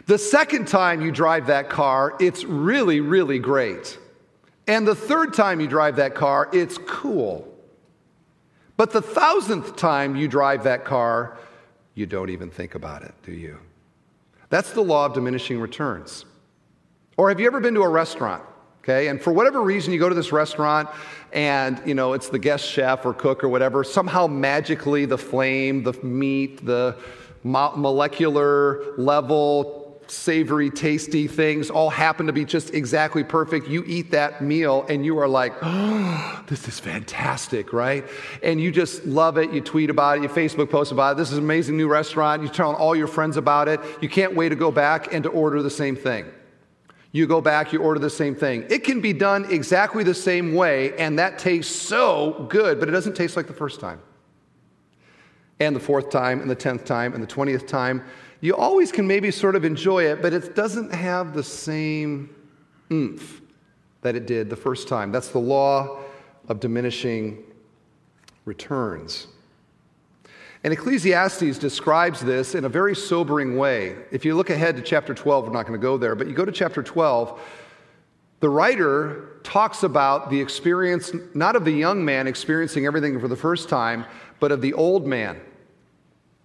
The 0.05 0.17
second 0.17 0.67
time 0.67 1.01
you 1.01 1.11
drive 1.11 1.47
that 1.47 1.69
car, 1.69 2.15
it's 2.19 2.43
really, 2.43 2.99
really 2.99 3.39
great. 3.39 3.97
And 4.67 4.87
the 4.87 4.95
third 4.95 5.33
time 5.33 5.59
you 5.59 5.67
drive 5.67 5.95
that 5.95 6.13
car, 6.13 6.49
it's 6.53 6.77
cool. 6.85 7.47
But 8.77 8.91
the 8.91 9.01
thousandth 9.01 9.75
time 9.75 10.15
you 10.15 10.27
drive 10.27 10.63
that 10.63 10.85
car, 10.85 11.37
you 11.95 12.05
don't 12.05 12.29
even 12.29 12.51
think 12.51 12.75
about 12.75 13.01
it, 13.01 13.13
do 13.23 13.31
you? 13.31 13.57
That's 14.49 14.71
the 14.71 14.81
law 14.81 15.05
of 15.05 15.13
diminishing 15.13 15.59
returns. 15.59 16.25
Or 17.19 17.27
have 17.27 17.41
you 17.41 17.47
ever 17.47 17.59
been 17.59 17.73
to 17.73 17.81
a 17.81 17.89
restaurant? 17.89 18.41
Okay, 18.81 19.09
and 19.09 19.21
for 19.21 19.33
whatever 19.33 19.61
reason, 19.61 19.91
you 19.91 19.99
go 19.99 20.07
to 20.07 20.15
this 20.15 20.31
restaurant 20.31 20.87
and, 21.33 21.81
you 21.85 21.93
know, 21.93 22.13
it's 22.13 22.29
the 22.29 22.39
guest 22.39 22.65
chef 22.65 23.05
or 23.05 23.13
cook 23.13 23.43
or 23.43 23.49
whatever. 23.49 23.83
Somehow, 23.83 24.25
magically, 24.25 25.03
the 25.03 25.17
flame, 25.17 25.83
the 25.83 25.91
meat, 26.01 26.65
the 26.65 26.95
molecular 27.43 28.95
level 28.97 30.01
savory, 30.07 30.69
tasty 30.69 31.27
things 31.27 31.69
all 31.69 31.89
happen 31.89 32.25
to 32.27 32.31
be 32.31 32.45
just 32.45 32.73
exactly 32.73 33.25
perfect. 33.25 33.67
You 33.67 33.83
eat 33.85 34.11
that 34.11 34.41
meal 34.41 34.85
and 34.87 35.03
you 35.05 35.19
are 35.19 35.27
like, 35.27 35.53
oh, 35.61 36.43
this 36.47 36.69
is 36.69 36.79
fantastic, 36.79 37.73
right? 37.73 38.05
And 38.41 38.61
you 38.61 38.71
just 38.71 39.03
love 39.03 39.37
it. 39.37 39.51
You 39.51 39.59
tweet 39.59 39.89
about 39.89 40.19
it, 40.19 40.23
you 40.23 40.29
Facebook 40.29 40.71
post 40.71 40.93
about 40.93 41.11
it. 41.11 41.17
This 41.17 41.33
is 41.33 41.37
an 41.37 41.43
amazing 41.43 41.75
new 41.75 41.89
restaurant. 41.89 42.43
You 42.43 42.47
tell 42.47 42.73
all 42.75 42.95
your 42.95 43.07
friends 43.07 43.35
about 43.35 43.67
it. 43.67 43.81
You 44.01 44.07
can't 44.07 44.35
wait 44.35 44.49
to 44.49 44.55
go 44.55 44.71
back 44.71 45.13
and 45.13 45.21
to 45.23 45.29
order 45.29 45.61
the 45.61 45.69
same 45.69 45.97
thing. 45.97 46.25
You 47.11 47.25
go 47.25 47.41
back, 47.41 47.73
you 47.73 47.81
order 47.81 47.99
the 47.99 48.09
same 48.09 48.35
thing. 48.35 48.65
It 48.69 48.83
can 48.83 49.01
be 49.01 49.13
done 49.13 49.45
exactly 49.51 50.03
the 50.03 50.13
same 50.13 50.53
way, 50.53 50.95
and 50.97 51.17
that 51.17 51.39
tastes 51.39 51.75
so 51.75 52.45
good, 52.49 52.79
but 52.79 52.87
it 52.87 52.91
doesn't 52.91 53.15
taste 53.15 53.35
like 53.35 53.47
the 53.47 53.53
first 53.53 53.79
time. 53.79 53.99
And 55.59 55.75
the 55.75 55.79
fourth 55.79 56.09
time, 56.09 56.39
and 56.39 56.49
the 56.49 56.55
tenth 56.55 56.85
time, 56.85 57.13
and 57.13 57.21
the 57.23 57.27
twentieth 57.27 57.65
time 57.67 58.03
you 58.41 58.55
always 58.55 58.91
can 58.91 59.05
maybe 59.05 59.31
sort 59.31 59.55
of 59.55 59.65
enjoy 59.65 60.03
it, 60.03 60.21
but 60.21 60.33
it 60.33 60.55
doesn't 60.55 60.93
have 60.93 61.33
the 61.33 61.43
same 61.43 62.33
oomph 62.91 63.41
that 64.01 64.15
it 64.15 64.25
did 64.25 64.49
the 64.49 64.55
first 64.55 64.87
time. 64.87 65.11
That's 65.11 65.29
the 65.29 65.39
law 65.39 65.99
of 66.47 66.59
diminishing 66.59 67.43
returns. 68.45 69.27
And 70.63 70.73
Ecclesiastes 70.73 71.57
describes 71.57 72.19
this 72.19 72.53
in 72.53 72.65
a 72.65 72.69
very 72.69 72.95
sobering 72.95 73.57
way. 73.57 73.95
If 74.11 74.25
you 74.25 74.35
look 74.35 74.49
ahead 74.49 74.75
to 74.75 74.81
chapter 74.81 75.13
12, 75.13 75.45
we're 75.45 75.53
not 75.53 75.65
going 75.65 75.79
to 75.79 75.81
go 75.81 75.97
there, 75.97 76.15
but 76.15 76.27
you 76.27 76.33
go 76.33 76.45
to 76.45 76.51
chapter 76.51 76.83
12, 76.83 77.39
the 78.41 78.49
writer 78.49 79.39
talks 79.43 79.83
about 79.83 80.29
the 80.29 80.39
experience, 80.39 81.11
not 81.33 81.55
of 81.55 81.65
the 81.65 81.71
young 81.71 82.03
man 82.03 82.27
experiencing 82.27 82.85
everything 82.85 83.19
for 83.19 83.27
the 83.27 83.35
first 83.35 83.69
time, 83.69 84.05
but 84.39 84.51
of 84.51 84.61
the 84.61 84.73
old 84.73 85.07
man 85.07 85.39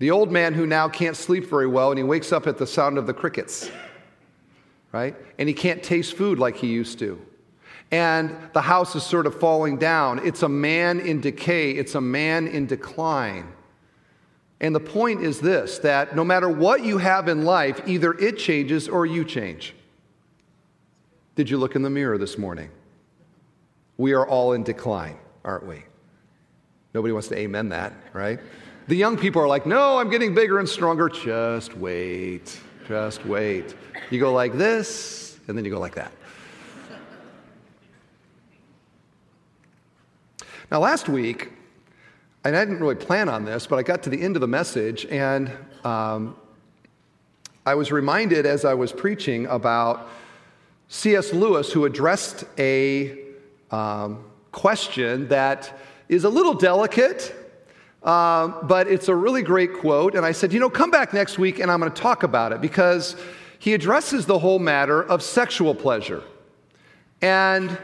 the 0.05 0.11
old 0.11 0.31
man 0.31 0.53
who 0.53 0.67
now 0.67 0.87
can't 0.87 1.17
sleep 1.17 1.49
very 1.49 1.67
well 1.67 1.91
and 1.91 1.97
he 1.97 2.05
wakes 2.05 2.31
up 2.31 2.47
at 2.47 2.59
the 2.59 2.67
sound 2.67 2.99
of 2.99 3.07
the 3.07 3.15
crickets, 3.15 3.71
right? 4.93 5.17
And 5.39 5.49
he 5.49 5.55
can't 5.55 5.83
taste 5.83 6.13
food 6.13 6.39
like 6.39 6.57
he 6.57 6.67
used 6.67 6.99
to. 6.99 7.19
And 7.91 8.37
the 8.53 8.61
house 8.61 8.95
is 8.95 9.03
sort 9.03 9.27
of 9.27 9.41
falling 9.41 9.79
down. 9.79 10.19
It's 10.27 10.43
a 10.43 10.49
man 10.49 11.01
in 11.01 11.23
decay, 11.23 11.71
it's 11.71 11.95
a 11.95 12.03
man 12.03 12.47
in 12.47 12.67
decline. 12.67 13.51
And 14.61 14.75
the 14.75 14.81
point 14.81 15.23
is 15.23 15.41
this 15.41 15.79
that 15.81 16.17
no 16.17 16.25
matter 16.25 16.49
what 16.49 16.85
you 16.85 16.99
have 16.99 17.29
in 17.29 17.45
life, 17.45 17.81
either 17.87 18.13
it 18.15 18.39
changes 18.39 18.89
or 18.89 19.07
you 19.07 19.25
change. 19.25 19.75
Did 21.35 21.51
you 21.51 21.59
look 21.59 21.75
in 21.75 21.83
the 21.83 21.91
mirror 21.91 22.17
this 22.17 22.39
morning? 22.39 22.71
We 23.97 24.13
are 24.13 24.27
all 24.27 24.53
in 24.53 24.63
decline, 24.63 25.19
aren't 25.45 25.67
we? 25.67 25.85
Nobody 26.95 27.13
wants 27.13 27.29
to 27.29 27.37
amen 27.39 27.71
that, 27.71 27.93
right? 28.13 28.39
The 28.87 28.97
young 28.97 29.17
people 29.17 29.43
are 29.43 29.49
like, 29.49 29.67
no, 29.67 29.99
I'm 29.99 30.11
getting 30.11 30.35
bigger 30.35 30.59
and 30.59 30.69
stronger. 30.69 31.09
Just 31.09 31.77
wait. 31.77 32.61
Just 32.87 33.25
wait. 33.25 33.75
You 34.11 34.21
go 34.21 34.33
like 34.33 34.53
this, 34.53 35.39
and 35.49 35.57
then 35.57 35.65
you 35.65 35.71
go 35.71 35.81
like 35.81 35.95
that. 35.95 36.13
Now, 40.71 40.81
last 40.81 41.09
week, 41.09 41.53
and 42.45 42.57
I 42.57 42.65
didn't 42.65 42.81
really 42.81 42.95
plan 42.95 43.29
on 43.29 43.45
this, 43.45 43.67
but 43.67 43.79
I 43.79 43.83
got 43.83 44.03
to 44.05 44.11
the 44.11 44.21
end 44.21 44.37
of 44.37 44.41
the 44.41 44.49
message, 44.49 45.07
and 45.07 45.51
um, 45.85 46.37
I 47.67 47.75
was 47.75 47.91
reminded 47.91 48.47
as 48.47 48.65
I 48.65 48.75
was 48.75 48.93
preaching 48.93 49.47
about 49.47 50.09
C.S. 50.89 51.33
Lewis, 51.33 51.73
who 51.73 51.87
addressed 51.87 52.45
a 52.59 53.19
um, 53.71 54.25
question 54.53 55.29
that 55.29 55.79
is 56.09 56.25
a 56.25 56.29
little 56.29 56.55
delicate 56.55 57.35
um, 58.05 58.57
but 58.65 58.87
it's 58.87 59.09
a 59.09 59.15
really 59.15 59.43
great 59.43 59.73
quote. 59.73 60.15
And 60.15 60.27
I 60.27 60.33
said, 60.33 60.53
you 60.53 60.61
know, 60.61 60.69
come 60.69 60.91
back 60.91 61.15
next 61.15 61.39
week 61.39 61.59
and 61.59 61.71
I'm 61.71 61.81
going 61.81 61.91
to 61.91 62.01
talk 62.01 62.23
about 62.23 62.53
it 62.53 62.61
because 62.61 63.17
he 63.59 63.73
addresses 63.73 64.27
the 64.27 64.39
whole 64.39 64.59
matter 64.59 65.03
of 65.03 65.23
sexual 65.23 65.75
pleasure. 65.75 66.23
And 67.23 67.79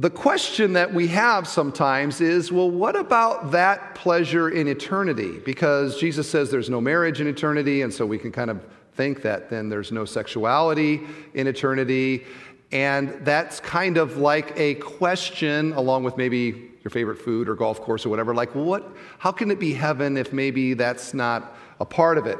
the 0.00 0.08
question 0.08 0.72
that 0.72 0.94
we 0.94 1.08
have 1.08 1.46
sometimes 1.46 2.22
is 2.22 2.50
well, 2.50 2.70
what 2.70 2.96
about 2.96 3.50
that 3.50 3.94
pleasure 3.94 4.48
in 4.48 4.66
eternity? 4.66 5.38
Because 5.40 6.00
Jesus 6.00 6.28
says 6.28 6.50
there's 6.50 6.70
no 6.70 6.80
marriage 6.80 7.20
in 7.20 7.26
eternity, 7.26 7.82
and 7.82 7.92
so 7.92 8.06
we 8.06 8.16
can 8.16 8.32
kind 8.32 8.48
of 8.48 8.64
think 8.94 9.20
that 9.20 9.50
then 9.50 9.68
there's 9.68 9.92
no 9.92 10.06
sexuality 10.06 11.02
in 11.34 11.46
eternity. 11.46 12.24
And 12.72 13.10
that's 13.26 13.60
kind 13.60 13.98
of 13.98 14.16
like 14.16 14.58
a 14.58 14.76
question, 14.76 15.74
along 15.74 16.04
with 16.04 16.16
maybe 16.16 16.70
your 16.82 16.90
favorite 16.90 17.18
food 17.18 17.46
or 17.46 17.54
golf 17.54 17.82
course 17.82 18.06
or 18.06 18.08
whatever. 18.08 18.34
Like, 18.34 18.54
what? 18.54 18.90
How 19.18 19.32
can 19.32 19.50
it 19.50 19.60
be 19.60 19.74
heaven 19.74 20.16
if 20.16 20.32
maybe 20.32 20.72
that's 20.72 21.12
not 21.12 21.54
a 21.78 21.84
part 21.84 22.16
of 22.16 22.26
it? 22.26 22.38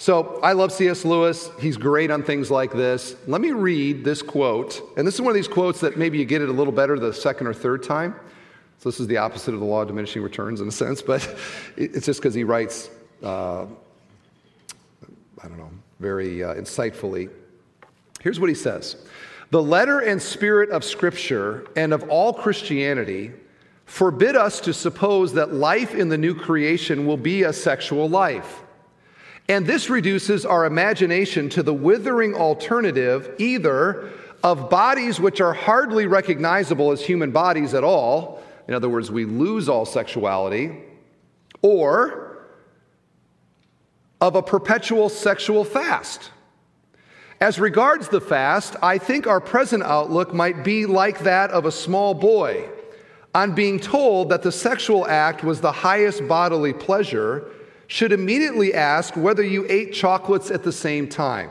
So 0.00 0.40
I 0.42 0.54
love 0.54 0.72
C.S. 0.72 1.04
Lewis. 1.04 1.50
He's 1.60 1.76
great 1.76 2.10
on 2.10 2.22
things 2.22 2.50
like 2.50 2.72
this. 2.72 3.16
Let 3.26 3.42
me 3.42 3.50
read 3.50 4.02
this 4.02 4.22
quote. 4.22 4.80
And 4.96 5.06
this 5.06 5.16
is 5.16 5.20
one 5.20 5.30
of 5.30 5.34
these 5.34 5.46
quotes 5.46 5.78
that 5.80 5.98
maybe 5.98 6.16
you 6.16 6.24
get 6.24 6.40
it 6.40 6.48
a 6.48 6.52
little 6.52 6.72
better 6.72 6.98
the 6.98 7.12
second 7.12 7.48
or 7.48 7.52
third 7.52 7.82
time. 7.82 8.14
So 8.78 8.88
this 8.88 8.98
is 8.98 9.08
the 9.08 9.18
opposite 9.18 9.52
of 9.52 9.60
the 9.60 9.66
law 9.66 9.82
of 9.82 9.88
diminishing 9.88 10.22
returns 10.22 10.62
in 10.62 10.68
a 10.68 10.72
sense, 10.72 11.02
but 11.06 11.36
it's 11.76 12.06
just 12.06 12.18
because 12.18 12.32
he 12.32 12.44
writes, 12.44 12.88
uh, 13.22 13.64
I 13.64 15.48
don't 15.48 15.58
know, 15.58 15.70
very 15.98 16.44
uh, 16.44 16.54
insightfully. 16.54 17.28
Here's 18.22 18.40
what 18.40 18.48
he 18.48 18.54
says 18.54 18.96
The 19.50 19.62
letter 19.62 20.00
and 20.00 20.22
spirit 20.22 20.70
of 20.70 20.82
Scripture 20.82 21.66
and 21.76 21.92
of 21.92 22.08
all 22.08 22.32
Christianity 22.32 23.32
forbid 23.84 24.34
us 24.34 24.60
to 24.60 24.72
suppose 24.72 25.34
that 25.34 25.52
life 25.52 25.94
in 25.94 26.08
the 26.08 26.16
new 26.16 26.34
creation 26.34 27.06
will 27.06 27.18
be 27.18 27.42
a 27.42 27.52
sexual 27.52 28.08
life. 28.08 28.62
And 29.48 29.66
this 29.66 29.90
reduces 29.90 30.46
our 30.46 30.64
imagination 30.64 31.48
to 31.50 31.62
the 31.62 31.74
withering 31.74 32.34
alternative 32.34 33.34
either 33.38 34.10
of 34.42 34.70
bodies 34.70 35.20
which 35.20 35.40
are 35.40 35.52
hardly 35.52 36.06
recognizable 36.06 36.92
as 36.92 37.04
human 37.04 37.30
bodies 37.30 37.74
at 37.74 37.84
all, 37.84 38.42
in 38.68 38.74
other 38.74 38.88
words, 38.88 39.10
we 39.10 39.24
lose 39.24 39.68
all 39.68 39.84
sexuality, 39.84 40.78
or 41.62 42.46
of 44.20 44.36
a 44.36 44.42
perpetual 44.42 45.08
sexual 45.08 45.64
fast. 45.64 46.30
As 47.40 47.58
regards 47.58 48.08
the 48.08 48.20
fast, 48.20 48.76
I 48.82 48.98
think 48.98 49.26
our 49.26 49.40
present 49.40 49.82
outlook 49.82 50.34
might 50.34 50.62
be 50.62 50.84
like 50.84 51.20
that 51.20 51.50
of 51.50 51.64
a 51.64 51.72
small 51.72 52.12
boy 52.14 52.68
on 53.34 53.54
being 53.54 53.80
told 53.80 54.28
that 54.28 54.42
the 54.42 54.52
sexual 54.52 55.06
act 55.06 55.42
was 55.42 55.60
the 55.60 55.72
highest 55.72 56.26
bodily 56.28 56.72
pleasure, 56.72 57.46
should 57.90 58.12
immediately 58.12 58.72
ask 58.72 59.16
whether 59.16 59.42
you 59.42 59.66
ate 59.68 59.92
chocolates 59.92 60.48
at 60.52 60.62
the 60.62 60.70
same 60.70 61.08
time. 61.08 61.50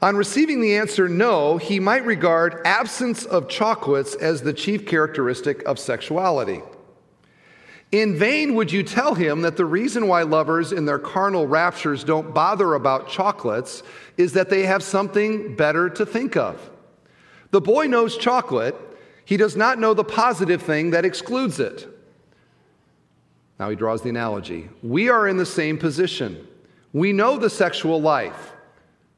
On 0.00 0.16
receiving 0.16 0.60
the 0.60 0.76
answer 0.76 1.08
no, 1.08 1.56
he 1.56 1.80
might 1.80 2.06
regard 2.06 2.62
absence 2.64 3.24
of 3.24 3.48
chocolates 3.48 4.14
as 4.14 4.42
the 4.42 4.52
chief 4.52 4.86
characteristic 4.86 5.60
of 5.64 5.80
sexuality. 5.80 6.62
In 7.90 8.16
vain 8.16 8.54
would 8.54 8.70
you 8.70 8.84
tell 8.84 9.14
him 9.14 9.42
that 9.42 9.56
the 9.56 9.64
reason 9.64 10.06
why 10.06 10.22
lovers 10.22 10.70
in 10.70 10.84
their 10.84 11.00
carnal 11.00 11.48
raptures 11.48 12.04
don't 12.04 12.32
bother 12.32 12.74
about 12.74 13.08
chocolates 13.08 13.82
is 14.16 14.34
that 14.34 14.50
they 14.50 14.66
have 14.66 14.84
something 14.84 15.56
better 15.56 15.90
to 15.90 16.06
think 16.06 16.36
of. 16.36 16.70
The 17.50 17.60
boy 17.60 17.86
knows 17.86 18.16
chocolate, 18.16 18.76
he 19.24 19.36
does 19.36 19.56
not 19.56 19.80
know 19.80 19.94
the 19.94 20.04
positive 20.04 20.62
thing 20.62 20.92
that 20.92 21.04
excludes 21.04 21.58
it. 21.58 21.88
Now 23.60 23.68
he 23.68 23.76
draws 23.76 24.00
the 24.00 24.08
analogy. 24.08 24.70
We 24.82 25.10
are 25.10 25.28
in 25.28 25.36
the 25.36 25.44
same 25.44 25.76
position. 25.76 26.48
We 26.94 27.12
know 27.12 27.36
the 27.36 27.50
sexual 27.50 28.00
life. 28.00 28.52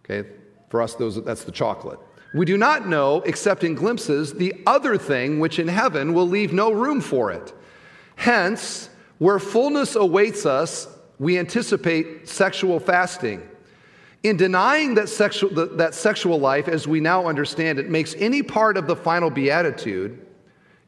Okay, 0.05 0.29
for 0.69 0.83
us, 0.83 0.97
those, 0.97 1.23
that's 1.23 1.45
the 1.45 1.53
chocolate. 1.53 2.01
We 2.35 2.45
do 2.45 2.57
not 2.57 2.89
know, 2.89 3.23
except 3.25 3.63
in 3.63 3.77
glimpses, 3.77 4.35
the 4.35 4.53
other 4.67 4.99
thing 4.99 5.39
which 5.39 5.61
in 5.61 5.69
heaven 5.69 6.13
will 6.13 6.27
leave 6.27 6.53
no 6.53 6.73
room 6.73 7.01
for 7.01 7.31
it. 7.31 7.55
Hence, 8.17 8.89
where 9.19 9.39
fullness 9.39 9.95
awaits 9.95 10.45
us, 10.45 10.89
we 11.21 11.39
anticipate 11.39 12.29
sexual 12.29 12.81
fasting. 12.81 13.49
In 14.25 14.37
denying 14.37 14.95
that 14.95 15.09
sexual, 15.09 15.51
that 15.77 15.95
sexual 15.95 16.41
life, 16.41 16.67
as 16.67 16.89
we 16.89 16.99
now 16.99 17.27
understand 17.27 17.79
it, 17.79 17.89
makes 17.89 18.17
any 18.17 18.43
part 18.43 18.77
of 18.77 18.89
the 18.89 18.97
final 18.97 19.31
beatitude, 19.31 20.27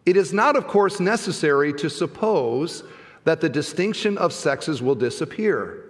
it 0.07 0.17
is 0.17 0.33
not, 0.33 0.57
of 0.57 0.67
course, 0.67 0.99
necessary 0.99 1.73
to 1.75 1.89
suppose 1.89 2.83
that 3.25 3.41
the 3.41 3.49
distinction 3.49 4.17
of 4.19 4.33
sexes 4.33 4.83
will 4.83 4.95
disappear. 4.95 5.85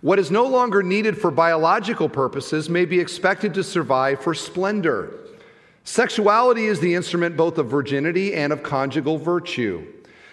What 0.00 0.18
is 0.18 0.30
no 0.30 0.46
longer 0.46 0.82
needed 0.82 1.16
for 1.16 1.30
biological 1.30 2.08
purposes 2.08 2.68
may 2.68 2.84
be 2.84 2.98
expected 2.98 3.54
to 3.54 3.62
survive 3.62 4.20
for 4.20 4.34
splendor. 4.34 5.14
Sexuality 5.84 6.66
is 6.66 6.80
the 6.80 6.94
instrument 6.94 7.36
both 7.36 7.58
of 7.58 7.68
virginity 7.68 8.34
and 8.34 8.52
of 8.52 8.62
conjugal 8.62 9.18
virtue. 9.18 9.86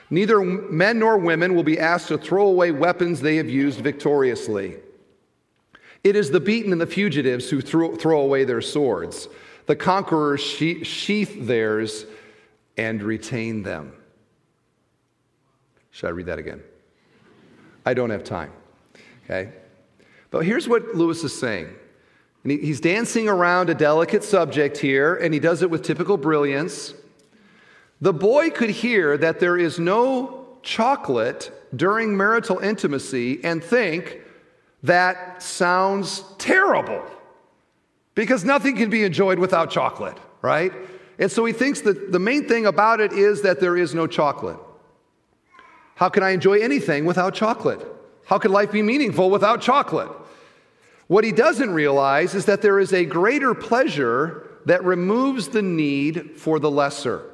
Neither 0.10 0.42
men 0.42 1.00
nor 1.00 1.18
women 1.18 1.54
will 1.54 1.64
be 1.64 1.80
asked 1.80 2.08
to 2.08 2.18
throw 2.18 2.48
away 2.48 2.72
weapons 2.72 3.22
they 3.22 3.36
have 3.36 3.50
used 3.50 3.82
victoriously. 3.82 4.78
It 6.04 6.16
is 6.16 6.32
the 6.32 6.40
beaten 6.40 6.72
and 6.72 6.82
the 6.82 6.88
fugitives 6.88 7.50
who 7.50 7.62
throw, 7.62 7.96
throw 7.96 8.22
away 8.22 8.44
their 8.46 8.62
swords. 8.62 9.28
The 9.68 9.76
conquerors 9.76 10.42
sheath 10.42 11.36
theirs 11.46 12.06
and 12.78 13.04
retain 13.04 13.62
them. 13.62 13.94
Should 16.00 16.08
I 16.08 16.12
read 16.12 16.28
that 16.28 16.40
again? 16.40 16.64
I 17.86 17.94
don't 17.94 18.10
have 18.10 18.24
time. 18.24 18.54
Okay? 19.26 19.52
But 20.32 20.46
here's 20.46 20.66
what 20.66 20.96
Lewis 20.96 21.26
is 21.26 21.38
saying. 21.38 21.76
And 22.44 22.54
he's 22.54 22.80
dancing 22.80 23.28
around 23.28 23.70
a 23.70 23.76
delicate 23.76 24.24
subject 24.24 24.78
here, 24.78 25.16
and 25.16 25.34
he 25.34 25.42
does 25.42 25.62
it 25.62 25.70
with 25.70 25.82
typical 25.82 26.16
brilliance. 26.16 26.94
The 28.00 28.14
boy 28.14 28.50
could 28.50 28.70
hear 28.70 29.18
that 29.18 29.42
there 29.42 29.58
is 29.58 29.78
no 29.78 30.48
chocolate 30.64 31.52
during 31.76 32.16
marital 32.16 32.60
intimacy 32.60 33.44
and 33.44 33.62
think, 33.62 34.22
that 34.84 35.44
sounds 35.44 36.24
terrible 36.38 37.04
because 38.16 38.46
nothing 38.46 38.78
can 38.78 38.90
be 38.90 39.04
enjoyed 39.04 39.38
without 39.38 39.70
chocolate, 39.70 40.18
right? 40.42 40.72
And 41.18 41.30
so 41.30 41.44
he 41.44 41.52
thinks 41.52 41.82
that 41.82 42.14
the 42.14 42.20
main 42.20 42.48
thing 42.48 42.68
about 42.68 43.02
it 43.02 43.12
is 43.12 43.42
that 43.42 43.60
there 43.60 43.76
is 43.76 43.94
no 43.94 44.08
chocolate. 44.08 44.60
How 46.00 46.08
can 46.08 46.24
I 46.24 46.30
enjoy 46.30 46.60
anything 46.60 47.04
without 47.04 47.34
chocolate? 47.34 47.86
How 48.26 48.38
can 48.38 48.54
life 48.54 48.72
be 48.72 48.82
meaningful 48.82 49.30
without 49.30 49.60
chocolate? 49.60 50.10
What 51.08 51.26
he 51.26 51.34
doesn't 51.34 51.72
realize 51.72 52.36
is 52.36 52.46
that 52.46 52.62
there 52.62 52.80
is 52.80 52.94
a 52.94 53.04
greater 53.04 53.54
pleasure 53.54 54.48
that 54.66 54.82
removes 54.86 55.50
the 55.50 55.62
need 55.62 56.38
for 56.38 56.58
the 56.58 56.72
lesser. 56.72 57.30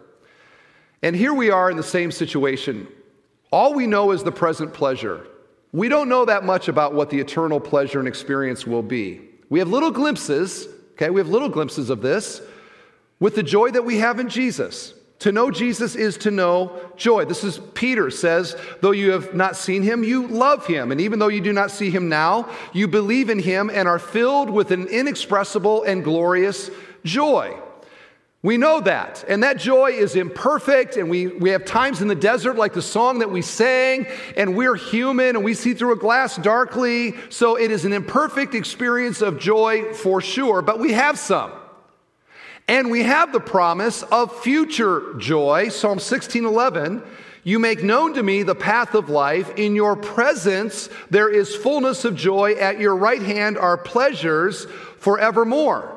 And 1.04 1.16
here 1.16 1.32
we 1.32 1.52
are 1.52 1.70
in 1.70 1.78
the 1.78 1.84
same 1.84 2.10
situation. 2.10 2.88
All 3.52 3.76
we 3.76 3.86
know 3.86 4.10
is 4.10 4.24
the 4.24 4.32
present 4.32 4.74
pleasure. 4.74 5.28
We 5.72 5.88
don't 5.88 6.10
know 6.10 6.26
that 6.26 6.44
much 6.44 6.68
about 6.68 6.96
what 6.96 7.12
the 7.12 7.20
eternal 7.20 7.60
pleasure 7.60 8.00
and 8.00 8.08
experience 8.08 8.66
will 8.66 8.82
be. 8.82 9.22
We 9.48 9.60
have 9.60 9.70
little 9.70 9.92
glimpses, 9.92 10.68
okay? 10.94 11.12
We 11.12 11.22
have 11.22 11.30
little 11.30 11.50
glimpses 11.50 11.92
of 11.92 12.02
this 12.02 12.42
with 13.20 13.36
the 13.36 13.44
joy 13.44 13.70
that 13.70 13.86
we 13.86 14.00
have 14.00 14.20
in 14.20 14.28
Jesus. 14.28 14.95
To 15.20 15.32
know 15.32 15.50
Jesus 15.50 15.96
is 15.96 16.18
to 16.18 16.32
know 16.32 16.78
joy. 16.98 17.26
This 17.26 17.44
is 17.44 17.60
Peter 17.74 18.12
says, 18.12 18.56
though 18.82 18.92
you 18.92 19.12
have 19.12 19.34
not 19.34 19.56
seen 19.56 19.82
him, 19.82 20.04
you 20.04 20.28
love 20.28 20.68
him. 20.68 20.92
And 20.92 21.00
even 21.00 21.20
though 21.20 21.30
you 21.30 21.42
do 21.42 21.54
not 21.54 21.72
see 21.72 21.90
him 21.90 22.10
now, 22.10 22.50
you 22.74 22.88
believe 22.88 23.30
in 23.30 23.40
him 23.40 23.72
and 23.74 23.88
are 23.88 24.00
filled 24.00 24.50
with 24.50 24.72
an 24.72 24.88
inexpressible 24.88 25.84
and 25.84 26.04
glorious 26.04 26.70
joy. 27.04 27.58
We 28.44 28.58
know 28.58 28.80
that. 28.82 29.26
And 29.28 29.42
that 29.42 29.58
joy 29.58 29.94
is 29.94 30.16
imperfect. 30.16 30.98
And 30.98 31.10
we, 31.10 31.28
we 31.28 31.50
have 31.50 31.66
times 31.66 32.02
in 32.02 32.08
the 32.08 32.14
desert, 32.14 32.58
like 32.58 32.74
the 32.74 32.82
song 32.82 33.20
that 33.20 33.32
we 33.32 33.42
sang, 33.42 34.06
and 34.38 34.56
we're 34.56 34.76
human 34.76 35.36
and 35.36 35.44
we 35.44 35.56
see 35.56 35.74
through 35.74 35.94
a 35.94 35.96
glass 35.96 36.36
darkly. 36.36 37.16
So 37.30 37.58
it 37.58 37.72
is 37.72 37.86
an 37.86 37.94
imperfect 37.94 38.54
experience 38.54 39.22
of 39.22 39.40
joy 39.40 39.94
for 39.94 40.22
sure, 40.22 40.62
but 40.62 40.78
we 40.78 40.92
have 40.92 41.18
some. 41.18 41.52
And 42.68 42.90
we 42.90 43.04
have 43.04 43.32
the 43.32 43.40
promise 43.40 44.04
of 44.04 44.42
future 44.42 45.14
joy. 45.18 45.70
Psalm 45.70 46.00
16 46.00 46.46
11. 46.46 47.04
You 47.44 47.60
make 47.60 47.84
known 47.84 48.16
to 48.16 48.24
me 48.24 48.42
the 48.42 48.56
path 48.56 48.96
of 48.96 49.08
life. 49.08 49.56
In 49.56 49.76
your 49.76 49.96
presence, 49.96 50.90
there 51.12 51.30
is 51.30 51.56
fullness 51.56 52.04
of 52.04 52.16
joy. 52.16 52.54
At 52.54 52.80
your 52.80 52.96
right 52.96 53.22
hand 53.22 53.60
are 53.60 53.78
pleasures 53.78 54.66
forevermore. 54.98 55.92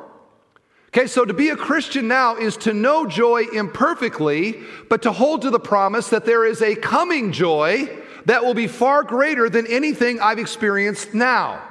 Okay, 0.88 1.06
so 1.06 1.24
to 1.24 1.32
be 1.32 1.48
a 1.48 1.56
Christian 1.56 2.06
now 2.06 2.36
is 2.36 2.56
to 2.58 2.74
know 2.74 3.06
joy 3.06 3.44
imperfectly, 3.54 4.62
but 4.90 5.02
to 5.02 5.12
hold 5.12 5.42
to 5.42 5.50
the 5.50 5.60
promise 5.60 6.08
that 6.10 6.26
there 6.26 6.44
is 6.44 6.60
a 6.60 6.74
coming 6.74 7.32
joy 7.32 7.88
that 8.26 8.44
will 8.44 8.54
be 8.54 8.66
far 8.66 9.02
greater 9.02 9.48
than 9.48 9.66
anything 9.66 10.20
I've 10.20 10.38
experienced 10.38 11.14
now. 11.14 11.62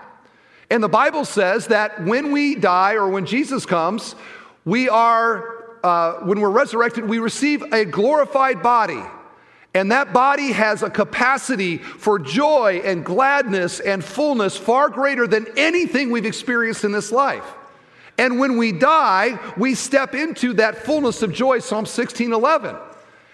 And 0.70 0.84
the 0.84 0.90
Bible 0.90 1.24
says 1.24 1.68
that 1.68 2.04
when 2.04 2.32
we 2.32 2.56
die 2.56 2.94
or 2.94 3.10
when 3.10 3.26
Jesus 3.26 3.66
comes, 3.66 4.16
we 4.68 4.90
are, 4.90 5.80
uh, 5.82 6.16
when 6.26 6.42
we're 6.42 6.50
resurrected, 6.50 7.08
we 7.08 7.20
receive 7.20 7.62
a 7.72 7.86
glorified 7.86 8.62
body. 8.62 9.02
And 9.74 9.94
that 9.94 10.12
body 10.12 10.52
has 10.52 10.84
a 10.84 10.90
capacity 10.90 11.78
for 11.78 12.20
joy 12.20 12.82
and 12.84 13.06
gladness 13.06 13.80
and 13.80 14.04
fullness 14.04 14.58
far 14.58 14.90
greater 14.90 15.26
than 15.26 15.48
anything 15.56 16.12
we've 16.12 16.26
experienced 16.26 16.84
in 16.84 16.92
this 16.92 17.14
life. 17.14 17.46
And 18.18 18.40
when 18.40 18.58
we 18.58 18.74
die, 18.74 19.40
we 19.56 19.74
step 19.74 20.14
into 20.14 20.52
that 20.56 20.80
fullness 20.80 21.22
of 21.22 21.32
joy, 21.32 21.60
Psalm 21.60 21.86
16 21.86 22.34
11. 22.34 22.76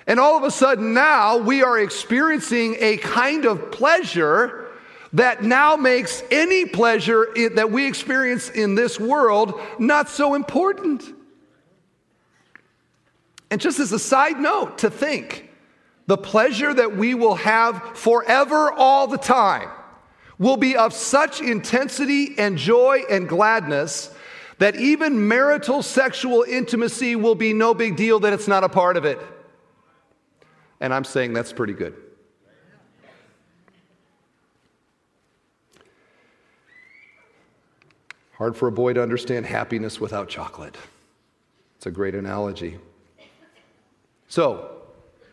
And 0.05 0.19
all 0.19 0.37
of 0.37 0.43
a 0.43 0.51
sudden 0.51 0.93
now 0.93 1.37
we 1.37 1.63
are 1.63 1.79
experiencing 1.79 2.75
a 2.79 2.97
kind 2.97 3.45
of 3.45 3.71
pleasure 3.71 4.67
that 5.13 5.41
now 5.41 5.77
makes 5.77 6.21
any 6.29 6.65
pleasure 6.65 7.29
that 7.55 7.71
we 7.71 7.87
experience 7.87 8.51
in 8.51 8.75
this 8.75 8.99
world 8.99 9.59
not 9.79 10.09
so 10.09 10.35
important. 10.35 11.22
And 13.53 13.61
just 13.61 13.79
as 13.79 13.91
a 13.91 13.99
side 13.99 14.39
note, 14.39 14.79
to 14.79 14.89
think 14.89 15.47
the 16.07 16.17
pleasure 16.17 16.73
that 16.73 16.97
we 16.97 17.13
will 17.13 17.35
have 17.35 17.95
forever 17.95 18.71
all 18.71 19.05
the 19.05 19.19
time 19.19 19.69
will 20.39 20.57
be 20.57 20.75
of 20.75 20.91
such 20.91 21.39
intensity 21.39 22.33
and 22.39 22.57
joy 22.57 23.03
and 23.11 23.29
gladness 23.29 24.11
that 24.57 24.75
even 24.75 25.27
marital 25.27 25.83
sexual 25.83 26.41
intimacy 26.41 27.15
will 27.15 27.35
be 27.35 27.53
no 27.53 27.75
big 27.75 27.95
deal, 27.95 28.19
that 28.21 28.33
it's 28.33 28.47
not 28.47 28.63
a 28.63 28.69
part 28.69 28.97
of 28.97 29.05
it. 29.05 29.19
And 30.79 30.91
I'm 30.91 31.03
saying 31.03 31.33
that's 31.33 31.53
pretty 31.53 31.73
good. 31.73 31.95
Hard 38.31 38.57
for 38.57 38.67
a 38.67 38.71
boy 38.71 38.93
to 38.93 39.03
understand 39.03 39.45
happiness 39.45 40.01
without 40.01 40.27
chocolate. 40.27 40.75
It's 41.77 41.85
a 41.85 41.91
great 41.91 42.15
analogy. 42.15 42.79
So, 44.33 44.71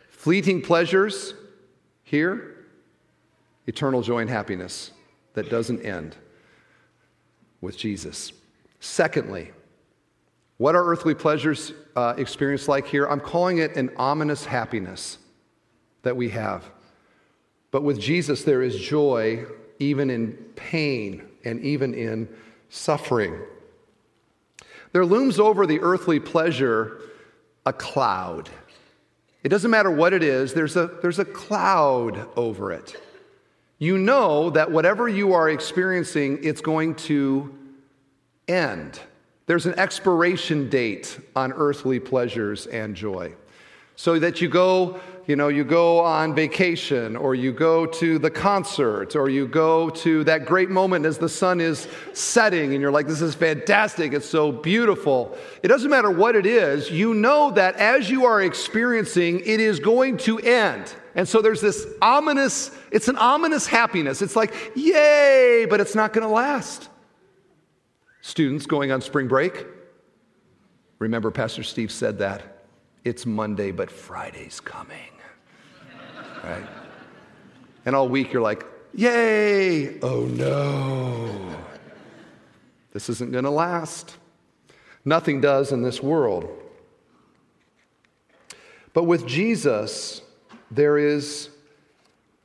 Fleeting 0.09 0.61
pleasures 0.61 1.33
here, 2.03 2.67
eternal 3.65 4.03
joy 4.03 4.19
and 4.19 4.29
happiness 4.29 4.91
that 5.33 5.49
doesn't 5.49 5.83
end 5.83 6.15
with 7.61 7.75
Jesus. 7.75 8.31
Secondly, 8.79 9.49
what 10.57 10.75
are 10.75 10.85
earthly 10.85 11.15
pleasures 11.15 11.73
uh, 11.95 12.13
experienced 12.15 12.67
like 12.67 12.85
here? 12.85 13.07
I'm 13.07 13.19
calling 13.19 13.57
it 13.57 13.75
an 13.75 13.89
ominous 13.97 14.45
happiness 14.45 15.17
that 16.03 16.15
we 16.15 16.29
have. 16.29 16.63
But 17.71 17.81
with 17.81 17.99
Jesus, 17.99 18.43
there 18.43 18.61
is 18.61 18.79
joy 18.79 19.45
even 19.79 20.11
in 20.11 20.33
pain 20.55 21.23
and 21.43 21.59
even 21.61 21.95
in 21.95 22.29
suffering. 22.69 23.39
There 24.91 25.03
looms 25.03 25.39
over 25.39 25.65
the 25.65 25.79
earthly 25.79 26.19
pleasure 26.19 27.01
a 27.65 27.73
cloud. 27.73 28.51
It 29.43 29.49
doesn't 29.49 29.71
matter 29.71 29.89
what 29.89 30.13
it 30.13 30.23
is, 30.23 30.53
there's 30.53 30.75
a, 30.75 30.87
there's 31.01 31.19
a 31.19 31.25
cloud 31.25 32.27
over 32.35 32.71
it. 32.71 32.95
You 33.79 33.97
know 33.97 34.51
that 34.51 34.69
whatever 34.71 35.09
you 35.09 35.33
are 35.33 35.49
experiencing, 35.49 36.39
it's 36.43 36.61
going 36.61 36.95
to 36.95 37.57
end. 38.47 38.99
There's 39.47 39.65
an 39.65 39.77
expiration 39.79 40.69
date 40.69 41.19
on 41.35 41.51
earthly 41.51 41.99
pleasures 41.99 42.67
and 42.67 42.95
joy. 42.95 43.33
So 43.95 44.19
that 44.19 44.39
you 44.39 44.49
go 44.49 44.99
you 45.27 45.35
know, 45.35 45.49
you 45.49 45.63
go 45.63 45.99
on 45.99 46.33
vacation 46.33 47.15
or 47.15 47.35
you 47.35 47.51
go 47.51 47.85
to 47.85 48.17
the 48.17 48.31
concert 48.31 49.15
or 49.15 49.29
you 49.29 49.47
go 49.47 49.89
to 49.89 50.23
that 50.23 50.45
great 50.45 50.69
moment 50.69 51.05
as 51.05 51.17
the 51.17 51.29
sun 51.29 51.61
is 51.61 51.87
setting 52.13 52.73
and 52.73 52.81
you're 52.81 52.91
like, 52.91 53.07
this 53.07 53.21
is 53.21 53.35
fantastic. 53.35 54.13
It's 54.13 54.27
so 54.27 54.51
beautiful. 54.51 55.37
It 55.61 55.67
doesn't 55.67 55.91
matter 55.91 56.09
what 56.09 56.35
it 56.35 56.45
is. 56.45 56.89
You 56.89 57.13
know 57.13 57.51
that 57.51 57.75
as 57.75 58.09
you 58.09 58.25
are 58.25 58.41
experiencing, 58.41 59.41
it 59.41 59.59
is 59.59 59.79
going 59.79 60.17
to 60.19 60.39
end. 60.39 60.95
And 61.13 61.27
so 61.27 61.41
there's 61.41 61.61
this 61.61 61.85
ominous, 62.01 62.71
it's 62.91 63.07
an 63.07 63.17
ominous 63.17 63.67
happiness. 63.67 64.21
It's 64.21 64.35
like, 64.35 64.53
yay, 64.75 65.67
but 65.69 65.79
it's 65.79 65.93
not 65.93 66.13
going 66.13 66.27
to 66.27 66.33
last. 66.33 66.89
Students 68.21 68.65
going 68.65 68.91
on 68.91 69.01
spring 69.01 69.27
break. 69.27 69.65
Remember, 70.99 71.29
Pastor 71.29 71.63
Steve 71.63 71.91
said 71.91 72.19
that. 72.19 72.63
It's 73.03 73.25
Monday, 73.25 73.71
but 73.71 73.89
Friday's 73.89 74.59
coming 74.59 75.10
right? 76.43 76.63
And 77.85 77.95
all 77.95 78.09
week 78.09 78.33
you're 78.33 78.41
like, 78.41 78.65
yay! 78.93 79.99
Oh 80.01 80.25
no. 80.25 81.55
This 82.93 83.09
isn't 83.09 83.31
going 83.31 83.45
to 83.45 83.51
last. 83.51 84.17
Nothing 85.05 85.41
does 85.41 85.71
in 85.71 85.81
this 85.81 86.01
world. 86.01 86.49
But 88.93 89.03
with 89.05 89.25
Jesus, 89.25 90.21
there 90.69 90.97
is 90.97 91.49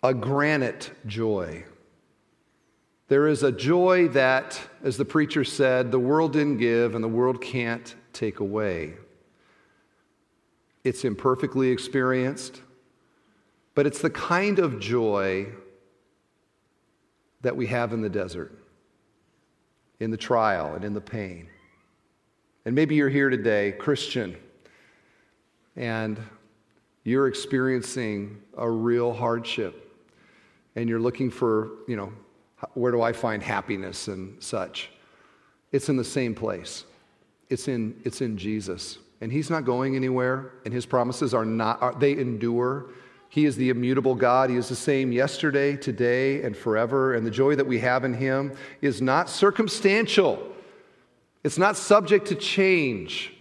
a 0.02 0.14
granite 0.14 0.90
joy. 1.06 1.64
There 3.08 3.28
is 3.28 3.42
a 3.42 3.52
joy 3.52 4.08
that, 4.08 4.60
as 4.82 4.96
the 4.96 5.04
preacher 5.04 5.44
said, 5.44 5.90
the 5.90 5.98
world 5.98 6.32
didn't 6.32 6.58
give 6.58 6.94
and 6.94 7.02
the 7.02 7.08
world 7.08 7.40
can't 7.40 7.94
take 8.12 8.40
away. 8.40 8.94
It's 10.82 11.04
imperfectly 11.04 11.70
experienced, 11.70 12.62
but 13.76 13.86
it's 13.86 14.00
the 14.00 14.10
kind 14.10 14.58
of 14.58 14.80
joy 14.80 15.46
that 17.42 17.54
we 17.54 17.66
have 17.66 17.92
in 17.92 18.00
the 18.00 18.08
desert, 18.08 18.58
in 20.00 20.10
the 20.10 20.16
trial 20.16 20.74
and 20.74 20.82
in 20.82 20.94
the 20.94 21.00
pain. 21.00 21.46
And 22.64 22.74
maybe 22.74 22.94
you're 22.94 23.10
here 23.10 23.28
today, 23.28 23.72
Christian, 23.72 24.34
and 25.76 26.18
you're 27.04 27.28
experiencing 27.28 28.42
a 28.56 28.68
real 28.68 29.12
hardship, 29.12 29.94
and 30.74 30.88
you're 30.88 30.98
looking 30.98 31.30
for, 31.30 31.68
you 31.86 31.96
know, 31.96 32.10
where 32.72 32.90
do 32.90 33.02
I 33.02 33.12
find 33.12 33.42
happiness 33.42 34.08
and 34.08 34.42
such? 34.42 34.90
It's 35.70 35.90
in 35.90 35.98
the 35.98 36.04
same 36.04 36.34
place. 36.34 36.84
It's 37.50 37.68
in, 37.68 38.00
it's 38.04 38.22
in 38.22 38.38
Jesus. 38.38 38.98
And 39.20 39.30
he's 39.30 39.50
not 39.50 39.66
going 39.66 39.96
anywhere, 39.96 40.52
and 40.64 40.72
his 40.72 40.86
promises 40.86 41.34
are 41.34 41.44
not, 41.44 41.82
are, 41.82 41.94
they 41.94 42.12
endure. 42.12 42.86
He 43.36 43.44
is 43.44 43.54
the 43.54 43.68
immutable 43.68 44.14
God. 44.14 44.48
He 44.48 44.56
is 44.56 44.70
the 44.70 44.74
same 44.74 45.12
yesterday, 45.12 45.76
today, 45.76 46.42
and 46.42 46.56
forever. 46.56 47.12
And 47.12 47.26
the 47.26 47.30
joy 47.30 47.54
that 47.56 47.66
we 47.66 47.80
have 47.80 48.02
in 48.02 48.14
Him 48.14 48.56
is 48.80 49.02
not 49.02 49.28
circumstantial, 49.28 50.42
it's 51.44 51.58
not 51.58 51.76
subject 51.76 52.28
to 52.28 52.34
change. 52.34 53.34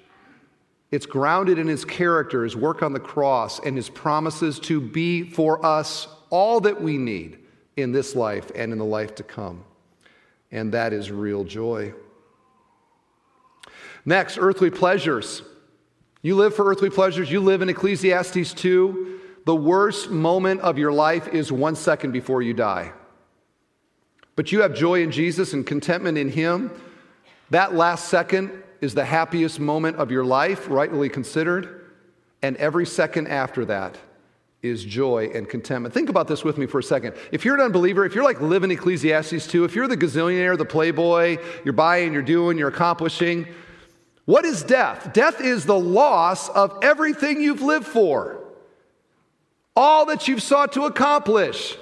It's 0.91 1.05
grounded 1.05 1.57
in 1.59 1.67
His 1.67 1.85
character, 1.85 2.43
His 2.43 2.57
work 2.57 2.83
on 2.83 2.91
the 2.91 2.99
cross, 2.99 3.61
and 3.61 3.77
His 3.77 3.89
promises 3.89 4.59
to 4.61 4.81
be 4.81 5.23
for 5.29 5.65
us 5.65 6.09
all 6.29 6.59
that 6.59 6.81
we 6.81 6.97
need 6.97 7.39
in 7.77 7.93
this 7.93 8.17
life 8.17 8.51
and 8.53 8.73
in 8.73 8.77
the 8.77 8.83
life 8.83 9.15
to 9.15 9.23
come. 9.23 9.63
And 10.51 10.73
that 10.73 10.91
is 10.91 11.09
real 11.09 11.45
joy. 11.45 11.93
Next, 14.03 14.37
earthly 14.37 14.71
pleasures. 14.71 15.41
You 16.21 16.35
live 16.35 16.53
for 16.53 16.69
earthly 16.69 16.89
pleasures. 16.89 17.31
You 17.31 17.39
live 17.39 17.61
in 17.61 17.69
Ecclesiastes 17.69 18.53
2 18.55 19.14
the 19.45 19.55
worst 19.55 20.09
moment 20.09 20.61
of 20.61 20.77
your 20.77 20.91
life 20.91 21.27
is 21.27 21.51
one 21.51 21.75
second 21.75 22.11
before 22.11 22.41
you 22.41 22.53
die. 22.53 22.91
But 24.35 24.51
you 24.51 24.61
have 24.61 24.75
joy 24.75 25.01
in 25.01 25.11
Jesus 25.11 25.53
and 25.53 25.65
contentment 25.65 26.17
in 26.17 26.29
Him. 26.29 26.71
That 27.51 27.75
last 27.75 28.09
second 28.09 28.51
is 28.81 28.95
the 28.95 29.05
happiest 29.05 29.59
moment 29.59 29.97
of 29.97 30.11
your 30.11 30.25
life, 30.25 30.67
rightly 30.67 31.09
considered. 31.09 31.85
And 32.41 32.57
every 32.57 32.85
second 32.85 33.27
after 33.27 33.65
that 33.65 33.97
is 34.63 34.83
joy 34.83 35.29
and 35.33 35.47
contentment. 35.47 35.93
Think 35.93 36.09
about 36.09 36.27
this 36.27 36.43
with 36.43 36.57
me 36.57 36.65
for 36.65 36.79
a 36.79 36.83
second. 36.83 37.15
If 37.31 37.45
you're 37.45 37.55
an 37.55 37.61
unbeliever, 37.61 38.03
if 38.03 38.15
you're 38.15 38.23
like 38.23 38.41
living 38.41 38.71
Ecclesiastes 38.71 39.45
2, 39.47 39.63
if 39.63 39.75
you're 39.75 39.87
the 39.87 39.95
gazillionaire, 39.95 40.57
the 40.57 40.65
playboy, 40.65 41.37
you're 41.63 41.73
buying, 41.73 42.13
you're 42.13 42.23
doing, 42.23 42.57
you're 42.57 42.69
accomplishing, 42.69 43.47
what 44.25 44.43
is 44.43 44.63
death? 44.63 45.13
Death 45.13 45.39
is 45.39 45.65
the 45.65 45.79
loss 45.79 46.49
of 46.49 46.79
everything 46.81 47.41
you've 47.41 47.61
lived 47.61 47.85
for 47.85 48.44
all 49.75 50.05
that 50.07 50.27
you've 50.27 50.41
sought 50.41 50.73
to 50.73 50.85
accomplish. 50.85 51.77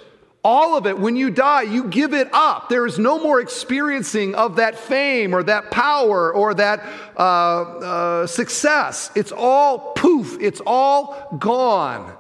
All 0.46 0.76
of 0.76 0.86
it, 0.88 1.00
when 1.00 1.16
you 1.16 1.30
die, 1.30 1.62
you 1.62 1.86
give 1.86 2.14
it 2.14 2.28
up. 2.34 2.68
There 2.68 2.86
is 2.86 3.00
no 3.00 3.18
more 3.18 3.40
experiencing 3.40 4.36
of 4.36 4.58
that 4.58 4.78
fame 4.78 5.34
or 5.34 5.42
that 5.44 5.72
power 5.72 6.34
or 6.34 6.54
that 6.56 6.84
uh, 7.18 7.22
uh, 7.22 8.28
success. 8.28 9.10
It's 9.16 9.32
all 9.32 9.94
poof, 9.94 10.38
it's 10.42 10.62
all 10.66 11.38
gone. 11.40 12.14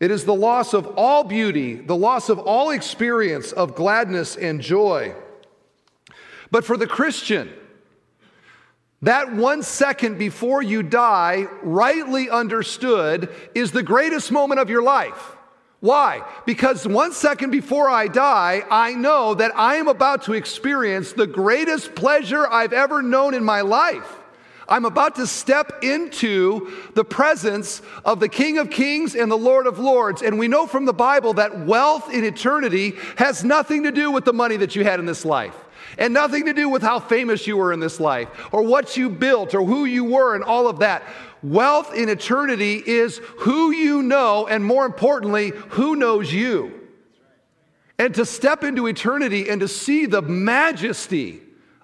It 0.00 0.10
is 0.10 0.24
the 0.24 0.34
loss 0.34 0.74
of 0.74 0.86
all 0.98 1.24
beauty, 1.24 1.74
the 1.74 1.96
loss 1.96 2.28
of 2.28 2.38
all 2.38 2.70
experience 2.70 3.52
of 3.52 3.74
gladness 3.74 4.36
and 4.36 4.60
joy. 4.60 5.14
But 6.50 6.64
for 6.64 6.76
the 6.76 6.86
Christian, 6.86 7.50
that 9.02 9.34
one 9.34 9.62
second 9.62 10.18
before 10.18 10.62
you 10.62 10.82
die, 10.82 11.46
rightly 11.62 12.28
understood, 12.28 13.34
is 13.54 13.72
the 13.72 13.82
greatest 13.82 14.30
moment 14.30 14.60
of 14.60 14.68
your 14.68 14.82
life. 14.82 15.36
Why? 15.80 16.22
Because 16.44 16.86
one 16.86 17.12
second 17.12 17.50
before 17.50 17.88
I 17.88 18.06
die, 18.06 18.62
I 18.70 18.92
know 18.92 19.32
that 19.34 19.52
I 19.56 19.76
am 19.76 19.88
about 19.88 20.22
to 20.24 20.34
experience 20.34 21.12
the 21.12 21.26
greatest 21.26 21.94
pleasure 21.94 22.46
I've 22.46 22.74
ever 22.74 23.00
known 23.00 23.32
in 23.32 23.42
my 23.42 23.62
life. 23.62 24.18
I'm 24.68 24.84
about 24.84 25.16
to 25.16 25.26
step 25.26 25.82
into 25.82 26.70
the 26.94 27.04
presence 27.04 27.80
of 28.04 28.20
the 28.20 28.28
King 28.28 28.58
of 28.58 28.70
Kings 28.70 29.16
and 29.16 29.32
the 29.32 29.38
Lord 29.38 29.66
of 29.66 29.78
Lords. 29.78 30.20
And 30.20 30.38
we 30.38 30.46
know 30.46 30.66
from 30.66 30.84
the 30.84 30.92
Bible 30.92 31.32
that 31.34 31.66
wealth 31.66 32.12
in 32.12 32.24
eternity 32.24 32.94
has 33.16 33.42
nothing 33.42 33.82
to 33.84 33.90
do 33.90 34.10
with 34.10 34.26
the 34.26 34.32
money 34.34 34.58
that 34.58 34.76
you 34.76 34.84
had 34.84 35.00
in 35.00 35.06
this 35.06 35.24
life 35.24 35.56
and 35.98 36.14
nothing 36.14 36.46
to 36.46 36.52
do 36.52 36.68
with 36.68 36.82
how 36.82 37.00
famous 37.00 37.46
you 37.46 37.56
were 37.56 37.72
in 37.72 37.80
this 37.80 38.00
life 38.00 38.28
or 38.52 38.62
what 38.62 38.96
you 38.96 39.08
built 39.08 39.54
or 39.54 39.64
who 39.64 39.84
you 39.84 40.04
were 40.04 40.34
and 40.34 40.44
all 40.44 40.68
of 40.68 40.80
that. 40.80 41.02
Wealth 41.42 41.94
in 41.94 42.08
eternity 42.08 42.82
is 42.84 43.18
who 43.38 43.70
you 43.70 44.02
know, 44.02 44.46
and 44.46 44.64
more 44.64 44.84
importantly, 44.84 45.52
who 45.70 45.96
knows 45.96 46.32
you. 46.32 46.88
And 47.98 48.14
to 48.14 48.24
step 48.24 48.64
into 48.64 48.86
eternity 48.86 49.48
and 49.48 49.60
to 49.60 49.68
see 49.68 50.06
the 50.06 50.22
majesty 50.22 51.40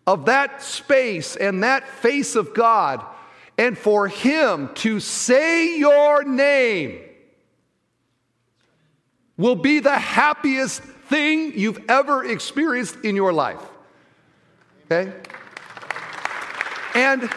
of 0.07 0.27
that 0.27 0.62
space 0.62 1.37
and 1.37 1.62
that 1.62 1.88
face 1.88 2.37
of 2.37 2.55
God, 2.55 3.05
and 3.59 3.77
for 3.77 4.09
Him 4.09 4.71
to 4.77 5.01
say 5.01 5.79
your 5.79 6.23
name 6.25 7.01
will 9.37 9.57
be 9.57 9.81
the 9.81 9.99
happiest 9.99 10.83
thing 10.83 11.59
you've 11.59 11.85
ever 11.88 12.25
experienced 12.25 12.97
in 13.05 13.16
your 13.16 13.33
life. 13.33 13.61
Okay? 14.90 15.12
And 16.94 17.29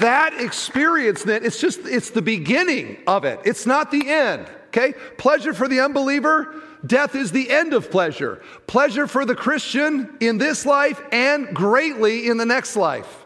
that 0.00 0.34
experience 0.40 1.24
then 1.24 1.44
it's 1.44 1.60
just 1.60 1.80
it's 1.80 2.10
the 2.10 2.22
beginning 2.22 2.96
of 3.06 3.24
it. 3.24 3.40
It's 3.44 3.66
not 3.66 3.90
the 3.90 4.08
end 4.08 4.48
okay? 4.74 4.94
Pleasure 5.16 5.54
for 5.54 5.68
the 5.68 5.80
unbeliever 5.80 6.62
death 6.84 7.14
is 7.14 7.32
the 7.32 7.50
end 7.50 7.72
of 7.72 7.90
pleasure. 7.90 8.42
Pleasure 8.66 9.06
for 9.06 9.24
the 9.24 9.34
christian 9.34 10.16
in 10.20 10.38
this 10.38 10.66
life 10.66 11.00
and 11.12 11.54
greatly 11.54 12.28
in 12.28 12.36
the 12.36 12.44
next 12.44 12.76
life. 12.76 13.24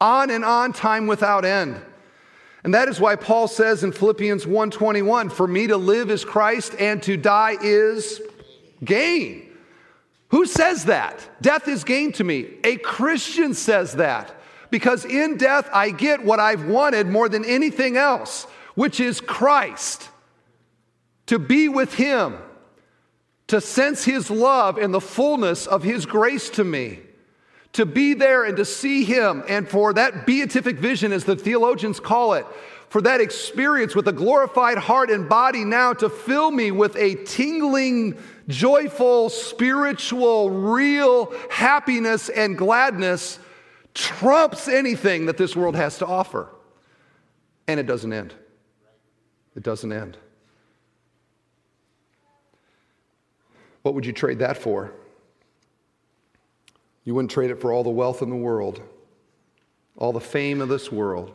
On 0.00 0.30
and 0.30 0.44
on 0.44 0.72
time 0.72 1.06
without 1.06 1.44
end. 1.44 1.80
And 2.64 2.74
that 2.74 2.88
is 2.88 3.00
why 3.00 3.16
Paul 3.16 3.48
says 3.48 3.82
in 3.82 3.92
Philippians 3.92 4.46
1:21, 4.46 5.30
"For 5.30 5.46
me 5.46 5.68
to 5.68 5.76
live 5.76 6.10
is 6.10 6.24
Christ 6.24 6.74
and 6.78 7.02
to 7.04 7.16
die 7.16 7.56
is 7.60 8.20
gain." 8.84 9.48
Who 10.32 10.44
says 10.46 10.86
that? 10.86 11.26
Death 11.40 11.68
is 11.68 11.84
gain 11.84 12.12
to 12.12 12.24
me. 12.24 12.48
A 12.64 12.76
Christian 12.76 13.54
says 13.54 13.94
that. 13.94 14.34
Because 14.70 15.04
in 15.04 15.36
death 15.36 15.68
I 15.72 15.90
get 15.90 16.24
what 16.24 16.40
I've 16.40 16.64
wanted 16.64 17.06
more 17.06 17.28
than 17.28 17.44
anything 17.44 17.96
else, 17.96 18.44
which 18.74 18.98
is 18.98 19.20
Christ. 19.20 20.08
To 21.26 21.38
be 21.38 21.68
with 21.68 21.94
him, 21.94 22.38
to 23.46 23.60
sense 23.60 24.04
his 24.04 24.30
love 24.30 24.76
and 24.76 24.92
the 24.92 25.00
fullness 25.00 25.66
of 25.66 25.84
his 25.84 26.06
grace 26.06 26.50
to 26.50 26.64
me 26.64 27.00
to 27.72 27.86
be 27.86 28.14
there 28.14 28.44
and 28.44 28.56
to 28.56 28.64
see 28.64 29.04
him, 29.04 29.42
and 29.48 29.68
for 29.68 29.92
that 29.94 30.26
beatific 30.26 30.78
vision, 30.78 31.12
as 31.12 31.24
the 31.24 31.36
theologians 31.36 32.00
call 32.00 32.34
it, 32.34 32.46
for 32.92 33.00
that 33.00 33.22
experience 33.22 33.94
with 33.94 34.06
a 34.06 34.12
glorified 34.12 34.76
heart 34.76 35.10
and 35.10 35.26
body 35.26 35.64
now 35.64 35.94
to 35.94 36.10
fill 36.10 36.50
me 36.50 36.70
with 36.70 36.94
a 36.96 37.14
tingling, 37.24 38.18
joyful, 38.48 39.30
spiritual, 39.30 40.50
real 40.50 41.32
happiness 41.48 42.28
and 42.28 42.58
gladness 42.58 43.38
trumps 43.94 44.68
anything 44.68 45.24
that 45.24 45.38
this 45.38 45.56
world 45.56 45.74
has 45.74 45.96
to 45.96 46.06
offer. 46.06 46.50
And 47.66 47.80
it 47.80 47.86
doesn't 47.86 48.12
end. 48.12 48.34
It 49.56 49.62
doesn't 49.62 49.90
end. 49.90 50.18
What 53.80 53.94
would 53.94 54.04
you 54.04 54.12
trade 54.12 54.40
that 54.40 54.58
for? 54.58 54.92
You 57.04 57.14
wouldn't 57.14 57.30
trade 57.30 57.50
it 57.50 57.58
for 57.58 57.72
all 57.72 57.84
the 57.84 57.88
wealth 57.88 58.20
in 58.20 58.28
the 58.28 58.36
world, 58.36 58.82
all 59.96 60.12
the 60.12 60.20
fame 60.20 60.60
of 60.60 60.68
this 60.68 60.92
world, 60.92 61.32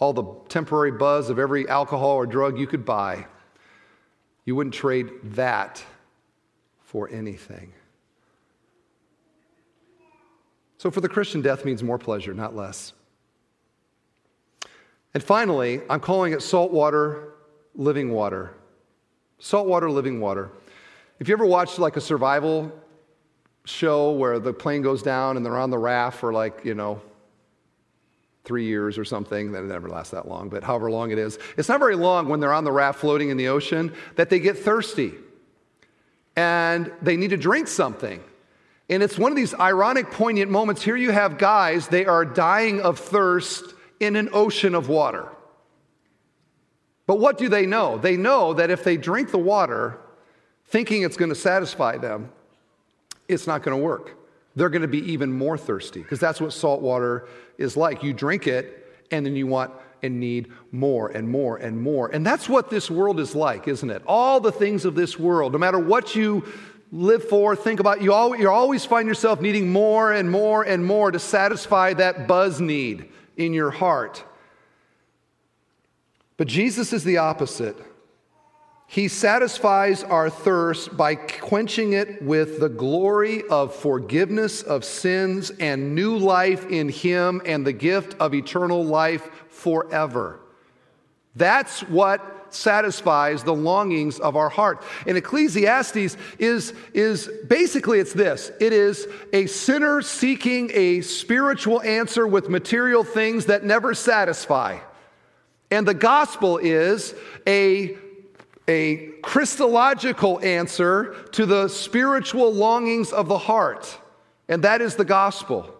all 0.00 0.12
the 0.12 0.24
temporary 0.48 0.90
buzz 0.90 1.30
of 1.30 1.38
every 1.38 1.68
alcohol 1.68 2.16
or 2.16 2.26
drug 2.26 2.58
you 2.58 2.66
could 2.66 2.84
buy. 2.84 3.26
You 4.44 4.56
wouldn't 4.56 4.74
trade 4.74 5.10
that 5.22 5.84
for 6.80 7.08
anything. 7.10 7.72
So, 10.78 10.90
for 10.90 11.02
the 11.02 11.08
Christian, 11.08 11.42
death 11.42 11.66
means 11.66 11.82
more 11.82 11.98
pleasure, 11.98 12.32
not 12.32 12.56
less. 12.56 12.94
And 15.12 15.22
finally, 15.22 15.82
I'm 15.90 16.00
calling 16.00 16.32
it 16.32 16.42
saltwater 16.42 17.34
living 17.74 18.10
water. 18.10 18.54
Saltwater 19.38 19.90
living 19.90 20.20
water. 20.20 20.50
If 21.18 21.28
you 21.28 21.34
ever 21.34 21.44
watched 21.44 21.78
like 21.78 21.96
a 21.96 22.00
survival 22.00 22.72
show 23.66 24.12
where 24.12 24.38
the 24.38 24.54
plane 24.54 24.80
goes 24.80 25.02
down 25.02 25.36
and 25.36 25.44
they're 25.44 25.58
on 25.58 25.68
the 25.68 25.78
raft 25.78 26.18
for 26.18 26.32
like, 26.32 26.64
you 26.64 26.74
know, 26.74 27.02
three 28.50 28.64
years 28.64 28.98
or 28.98 29.04
something. 29.04 29.52
That 29.52 29.62
never 29.62 29.88
lasts 29.88 30.10
that 30.10 30.26
long, 30.26 30.48
but 30.48 30.64
however 30.64 30.90
long 30.90 31.12
it 31.12 31.18
is. 31.18 31.38
It's 31.56 31.68
not 31.68 31.78
very 31.78 31.94
long 31.94 32.28
when 32.28 32.40
they're 32.40 32.52
on 32.52 32.64
the 32.64 32.72
raft 32.72 32.98
floating 32.98 33.30
in 33.30 33.36
the 33.36 33.46
ocean 33.46 33.94
that 34.16 34.28
they 34.28 34.40
get 34.40 34.58
thirsty 34.58 35.12
and 36.34 36.90
they 37.00 37.16
need 37.16 37.30
to 37.30 37.36
drink 37.36 37.68
something. 37.68 38.20
And 38.88 39.04
it's 39.04 39.16
one 39.16 39.30
of 39.30 39.36
these 39.36 39.54
ironic, 39.54 40.10
poignant 40.10 40.50
moments. 40.50 40.82
Here 40.82 40.96
you 40.96 41.12
have 41.12 41.38
guys, 41.38 41.86
they 41.86 42.06
are 42.06 42.24
dying 42.24 42.80
of 42.80 42.98
thirst 42.98 43.72
in 44.00 44.16
an 44.16 44.28
ocean 44.32 44.74
of 44.74 44.88
water. 44.88 45.28
But 47.06 47.20
what 47.20 47.38
do 47.38 47.48
they 47.48 47.66
know? 47.66 47.98
They 47.98 48.16
know 48.16 48.52
that 48.54 48.68
if 48.68 48.82
they 48.82 48.96
drink 48.96 49.30
the 49.30 49.38
water, 49.38 50.00
thinking 50.66 51.02
it's 51.02 51.16
going 51.16 51.28
to 51.28 51.36
satisfy 51.36 51.98
them, 51.98 52.32
it's 53.28 53.46
not 53.46 53.62
going 53.62 53.78
to 53.78 53.84
work. 53.84 54.16
They're 54.56 54.68
going 54.68 54.82
to 54.82 54.88
be 54.88 55.12
even 55.12 55.32
more 55.32 55.56
thirsty 55.56 56.02
because 56.02 56.20
that's 56.20 56.40
what 56.40 56.52
salt 56.52 56.80
water 56.82 57.28
is 57.58 57.76
like. 57.76 58.02
You 58.02 58.12
drink 58.12 58.46
it 58.46 58.86
and 59.10 59.24
then 59.24 59.36
you 59.36 59.46
want 59.46 59.72
and 60.02 60.18
need 60.18 60.50
more 60.72 61.08
and 61.08 61.28
more 61.28 61.56
and 61.56 61.80
more. 61.80 62.08
And 62.08 62.24
that's 62.24 62.48
what 62.48 62.70
this 62.70 62.90
world 62.90 63.20
is 63.20 63.34
like, 63.34 63.68
isn't 63.68 63.90
it? 63.90 64.02
All 64.06 64.40
the 64.40 64.52
things 64.52 64.84
of 64.84 64.94
this 64.94 65.18
world, 65.18 65.52
no 65.52 65.58
matter 65.58 65.78
what 65.78 66.14
you 66.14 66.46
live 66.90 67.28
for, 67.28 67.54
think 67.54 67.80
about, 67.80 68.02
you 68.02 68.12
always, 68.12 68.40
you 68.40 68.50
always 68.50 68.84
find 68.84 69.06
yourself 69.06 69.40
needing 69.40 69.70
more 69.70 70.12
and 70.12 70.30
more 70.30 70.62
and 70.62 70.84
more 70.84 71.10
to 71.10 71.18
satisfy 71.18 71.94
that 71.94 72.26
buzz 72.26 72.60
need 72.60 73.08
in 73.36 73.52
your 73.52 73.70
heart. 73.70 74.24
But 76.36 76.48
Jesus 76.48 76.92
is 76.92 77.04
the 77.04 77.18
opposite. 77.18 77.76
He 78.90 79.06
satisfies 79.06 80.02
our 80.02 80.28
thirst 80.28 80.96
by 80.96 81.14
quenching 81.14 81.92
it 81.92 82.20
with 82.22 82.58
the 82.58 82.68
glory 82.68 83.44
of 83.46 83.72
forgiveness 83.72 84.62
of 84.62 84.84
sins 84.84 85.52
and 85.60 85.94
new 85.94 86.16
life 86.16 86.66
in 86.68 86.88
Him 86.88 87.40
and 87.46 87.64
the 87.64 87.72
gift 87.72 88.16
of 88.18 88.34
eternal 88.34 88.84
life 88.84 89.30
forever. 89.48 90.40
That's 91.36 91.82
what 91.84 92.48
satisfies 92.52 93.44
the 93.44 93.54
longings 93.54 94.18
of 94.18 94.34
our 94.34 94.48
heart. 94.48 94.82
And 95.06 95.16
Ecclesiastes 95.16 96.16
is, 96.40 96.74
is 96.92 97.30
basically 97.46 98.00
it's 98.00 98.12
this 98.12 98.50
it 98.58 98.72
is 98.72 99.06
a 99.32 99.46
sinner 99.46 100.02
seeking 100.02 100.68
a 100.74 101.02
spiritual 101.02 101.80
answer 101.82 102.26
with 102.26 102.48
material 102.48 103.04
things 103.04 103.46
that 103.46 103.62
never 103.62 103.94
satisfy. 103.94 104.80
And 105.70 105.86
the 105.86 105.94
gospel 105.94 106.58
is 106.58 107.14
a 107.46 107.96
a 108.68 109.08
Christological 109.22 110.40
answer 110.40 111.14
to 111.32 111.46
the 111.46 111.68
spiritual 111.68 112.52
longings 112.52 113.12
of 113.12 113.28
the 113.28 113.38
heart, 113.38 113.98
and 114.48 114.62
that 114.64 114.80
is 114.80 114.96
the 114.96 115.04
gospel. 115.04 115.74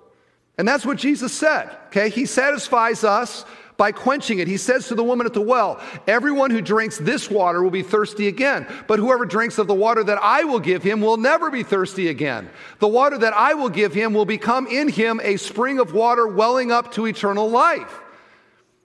And 0.58 0.66
that's 0.68 0.84
what 0.84 0.98
Jesus 0.98 1.32
said, 1.32 1.74
okay? 1.86 2.10
He 2.10 2.26
satisfies 2.26 3.04
us 3.04 3.44
by 3.80 3.92
quenching 3.92 4.40
it. 4.40 4.46
He 4.46 4.58
says 4.58 4.88
to 4.88 4.94
the 4.94 5.02
woman 5.02 5.24
at 5.24 5.32
the 5.32 5.40
well, 5.40 5.80
Everyone 6.06 6.50
who 6.50 6.60
drinks 6.60 6.98
this 6.98 7.30
water 7.30 7.62
will 7.62 7.70
be 7.70 7.82
thirsty 7.82 8.28
again, 8.28 8.66
but 8.86 8.98
whoever 8.98 9.24
drinks 9.24 9.56
of 9.56 9.68
the 9.68 9.74
water 9.74 10.04
that 10.04 10.18
I 10.20 10.44
will 10.44 10.60
give 10.60 10.82
him 10.82 11.00
will 11.00 11.16
never 11.16 11.50
be 11.50 11.62
thirsty 11.62 12.08
again. 12.08 12.50
The 12.78 12.88
water 12.88 13.16
that 13.16 13.32
I 13.32 13.54
will 13.54 13.70
give 13.70 13.94
him 13.94 14.12
will 14.12 14.26
become 14.26 14.66
in 14.66 14.88
him 14.88 15.18
a 15.24 15.38
spring 15.38 15.78
of 15.78 15.94
water 15.94 16.26
welling 16.26 16.70
up 16.70 16.92
to 16.92 17.06
eternal 17.06 17.48
life. 17.48 18.00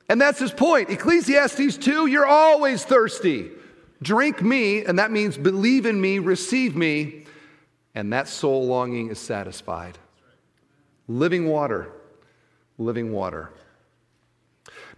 And 0.08 0.22
that's 0.22 0.40
his 0.40 0.52
point. 0.52 0.90
Ecclesiastes 0.90 1.76
2, 1.76 2.06
you're 2.06 2.26
always 2.26 2.86
thirsty. 2.86 3.52
Drink 4.06 4.44
me, 4.44 4.86
and 4.86 5.00
that 5.00 5.10
means 5.10 5.36
believe 5.36 5.88
in 5.88 6.00
me, 6.00 6.20
receive 6.20 6.76
me, 6.76 7.26
and 7.96 8.14
that 8.14 8.28
soul 8.28 8.68
longing 8.68 9.10
is 9.10 9.18
satisfied. 9.18 9.98
Living 11.08 11.48
water, 11.48 11.92
living 12.78 13.12
water. 13.12 13.50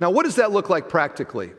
Now, 0.01 0.11
what 0.11 0.25
does 0.25 0.35
that 0.35 0.51
look 0.51 0.69
like 0.69 0.89
practically? 0.89 1.53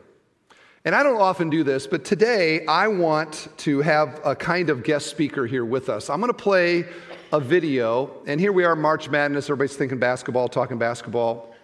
And 0.85 0.93
I 0.93 1.01
don't 1.01 1.19
often 1.19 1.49
do 1.49 1.63
this, 1.63 1.87
but 1.87 2.05
today 2.05 2.67
I 2.67 2.87
want 2.87 3.47
to 3.57 3.81
have 3.81 4.21
a 4.23 4.35
kind 4.35 4.69
of 4.69 4.83
guest 4.83 5.07
speaker 5.07 5.47
here 5.47 5.65
with 5.65 5.89
us. 5.89 6.11
I'm 6.11 6.19
going 6.19 6.31
to 6.31 6.37
play 6.37 6.85
a 7.33 7.39
video, 7.39 8.21
and 8.27 8.39
here 8.39 8.51
we 8.51 8.63
are, 8.63 8.75
March 8.75 9.09
Madness. 9.09 9.45
Everybody's 9.45 9.75
thinking 9.75 9.97
basketball, 9.97 10.49
talking 10.49 10.77
basketball. 10.77 11.55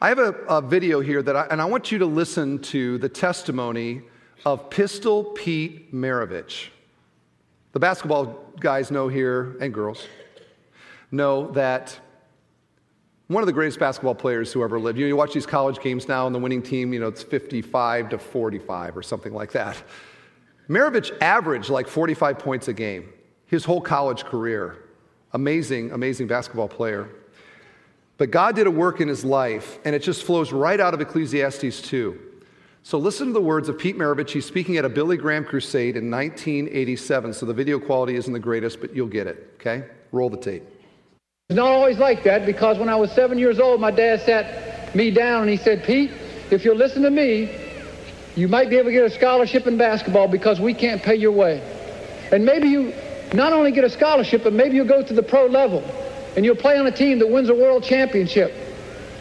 I 0.00 0.10
have 0.10 0.20
a, 0.20 0.32
a 0.48 0.62
video 0.62 1.00
here 1.00 1.24
that 1.24 1.34
I, 1.34 1.46
and 1.50 1.60
I 1.60 1.64
want 1.64 1.90
you 1.90 1.98
to 1.98 2.06
listen 2.06 2.60
to 2.60 2.98
the 2.98 3.08
testimony 3.08 4.02
of 4.44 4.70
Pistol 4.70 5.24
Pete 5.24 5.94
Maravich. 5.94 6.68
The 7.72 7.80
basketball 7.80 8.52
guys 8.60 8.90
know 8.90 9.08
here, 9.08 9.56
and 9.60 9.72
girls, 9.72 10.06
know 11.10 11.50
that 11.52 11.98
one 13.28 13.42
of 13.42 13.46
the 13.46 13.52
greatest 13.52 13.78
basketball 13.78 14.14
players 14.14 14.52
who 14.52 14.62
ever 14.62 14.78
lived. 14.78 14.98
You, 14.98 15.06
know, 15.06 15.08
you 15.08 15.16
watch 15.16 15.32
these 15.32 15.46
college 15.46 15.80
games 15.80 16.08
now, 16.08 16.26
and 16.26 16.34
the 16.34 16.38
winning 16.38 16.62
team, 16.62 16.92
you 16.92 17.00
know, 17.00 17.08
it's 17.08 17.22
55 17.22 18.10
to 18.10 18.18
45 18.18 18.96
or 18.96 19.02
something 19.02 19.32
like 19.32 19.52
that. 19.52 19.82
Maravich 20.68 21.16
averaged 21.20 21.70
like 21.70 21.88
45 21.88 22.38
points 22.38 22.68
a 22.68 22.72
game 22.72 23.10
his 23.46 23.64
whole 23.64 23.80
college 23.80 24.24
career. 24.24 24.78
Amazing, 25.32 25.92
amazing 25.92 26.26
basketball 26.26 26.68
player. 26.68 27.08
But 28.16 28.30
God 28.30 28.56
did 28.56 28.66
a 28.66 28.70
work 28.70 29.00
in 29.00 29.08
his 29.08 29.24
life, 29.24 29.78
and 29.84 29.94
it 29.94 30.02
just 30.02 30.24
flows 30.24 30.52
right 30.52 30.80
out 30.80 30.94
of 30.94 31.00
Ecclesiastes 31.00 31.82
2. 31.82 32.33
So 32.86 32.98
listen 32.98 33.28
to 33.28 33.32
the 33.32 33.40
words 33.40 33.70
of 33.70 33.78
Pete 33.78 33.96
Maravich. 33.96 34.28
He's 34.28 34.44
speaking 34.44 34.76
at 34.76 34.84
a 34.84 34.90
Billy 34.90 35.16
Graham 35.16 35.42
crusade 35.42 35.96
in 35.96 36.10
1987. 36.10 37.32
So 37.32 37.46
the 37.46 37.54
video 37.54 37.80
quality 37.80 38.14
isn't 38.14 38.30
the 38.30 38.38
greatest, 38.38 38.78
but 38.78 38.94
you'll 38.94 39.06
get 39.06 39.26
it. 39.26 39.54
Okay? 39.54 39.86
Roll 40.12 40.28
the 40.28 40.36
tape. 40.36 40.62
It's 41.48 41.56
not 41.56 41.68
always 41.68 41.96
like 41.96 42.22
that 42.24 42.44
because 42.44 42.76
when 42.76 42.90
I 42.90 42.96
was 42.96 43.10
seven 43.12 43.38
years 43.38 43.58
old, 43.58 43.80
my 43.80 43.90
dad 43.90 44.20
sat 44.20 44.94
me 44.94 45.10
down 45.10 45.40
and 45.40 45.50
he 45.50 45.56
said, 45.56 45.82
Pete, 45.82 46.10
if 46.50 46.62
you'll 46.62 46.76
listen 46.76 47.00
to 47.04 47.10
me, 47.10 47.58
you 48.36 48.48
might 48.48 48.68
be 48.68 48.76
able 48.76 48.90
to 48.90 48.92
get 48.92 49.04
a 49.04 49.10
scholarship 49.10 49.66
in 49.66 49.78
basketball 49.78 50.28
because 50.28 50.60
we 50.60 50.74
can't 50.74 51.02
pay 51.02 51.14
your 51.14 51.32
way. 51.32 51.62
And 52.32 52.44
maybe 52.44 52.68
you 52.68 52.92
not 53.32 53.54
only 53.54 53.72
get 53.72 53.84
a 53.84 53.90
scholarship, 53.90 54.44
but 54.44 54.52
maybe 54.52 54.76
you'll 54.76 54.86
go 54.86 55.02
to 55.02 55.14
the 55.14 55.22
pro 55.22 55.46
level 55.46 55.80
and 56.36 56.44
you'll 56.44 56.54
play 56.54 56.76
on 56.76 56.86
a 56.86 56.92
team 56.92 57.18
that 57.20 57.30
wins 57.30 57.48
a 57.48 57.54
world 57.54 57.82
championship. 57.82 58.52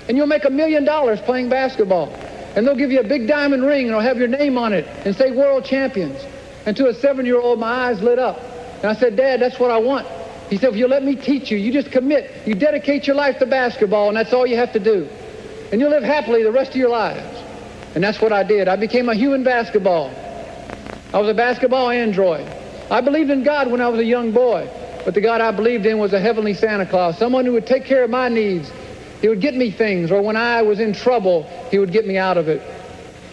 And 0.09 0.17
you'll 0.17 0.27
make 0.27 0.43
a 0.43 0.49
million 0.49 0.83
dollars 0.83 1.21
playing 1.21 1.47
basketball 1.47 2.13
and 2.55 2.65
they'll 2.65 2.75
give 2.75 2.91
you 2.91 2.99
a 2.99 3.07
big 3.07 3.27
diamond 3.27 3.65
ring 3.65 3.87
and 3.87 3.89
it'll 3.89 4.01
have 4.01 4.17
your 4.17 4.27
name 4.27 4.57
on 4.57 4.73
it 4.73 4.85
and 5.05 5.15
say 5.15 5.31
world 5.31 5.65
champions. 5.65 6.23
And 6.65 6.77
to 6.77 6.87
a 6.87 6.93
seven-year-old, 6.93 7.59
my 7.59 7.89
eyes 7.89 8.01
lit 8.01 8.19
up. 8.19 8.39
And 8.81 8.85
I 8.85 8.93
said, 8.93 9.15
Dad, 9.15 9.41
that's 9.41 9.59
what 9.59 9.71
I 9.71 9.77
want. 9.77 10.07
He 10.49 10.57
said, 10.57 10.69
if 10.69 10.75
you 10.75 10.87
let 10.87 11.03
me 11.03 11.15
teach 11.15 11.49
you, 11.51 11.57
you 11.57 11.71
just 11.73 11.91
commit. 11.91 12.31
You 12.45 12.53
dedicate 12.55 13.07
your 13.07 13.15
life 13.15 13.39
to 13.39 13.45
basketball, 13.45 14.07
and 14.09 14.17
that's 14.17 14.33
all 14.33 14.45
you 14.45 14.57
have 14.57 14.73
to 14.73 14.79
do. 14.79 15.09
and 15.73 15.81
you'll 15.81 15.89
live 15.89 16.03
happily 16.03 16.43
the 16.43 16.51
rest 16.51 16.69
of 16.69 16.77
your 16.77 16.89
lives. 16.89 17.41
And 17.95 18.03
that's 18.03 18.21
what 18.21 18.31
I 18.31 18.43
did. 18.43 18.67
I 18.67 18.75
became 18.75 19.09
a 19.09 19.15
human 19.15 19.43
basketball. 19.43 20.13
I 21.11 21.19
was 21.19 21.27
a 21.27 21.33
basketball 21.33 21.89
android. 21.89 22.47
I 22.91 23.01
believed 23.01 23.31
in 23.31 23.43
God 23.43 23.71
when 23.71 23.81
I 23.81 23.87
was 23.87 23.99
a 23.99 24.05
young 24.05 24.31
boy, 24.31 24.69
but 25.03 25.15
the 25.15 25.21
God 25.21 25.41
I 25.41 25.49
believed 25.49 25.87
in 25.87 25.97
was 25.97 26.13
a 26.13 26.19
heavenly 26.19 26.53
Santa 26.53 26.85
Claus, 26.85 27.17
someone 27.17 27.43
who 27.45 27.53
would 27.53 27.65
take 27.65 27.85
care 27.85 28.03
of 28.03 28.11
my 28.11 28.29
needs. 28.29 28.71
He 29.23 29.29
would 29.29 29.39
get 29.39 29.55
me 29.55 29.71
things, 29.71 30.11
or 30.11 30.21
when 30.21 30.35
I 30.35 30.63
was 30.63 30.81
in 30.81 30.91
trouble, 30.91 31.43
he 31.71 31.79
would 31.79 31.93
get 31.93 32.05
me 32.05 32.17
out 32.17 32.37
of 32.37 32.49
it. 32.49 32.61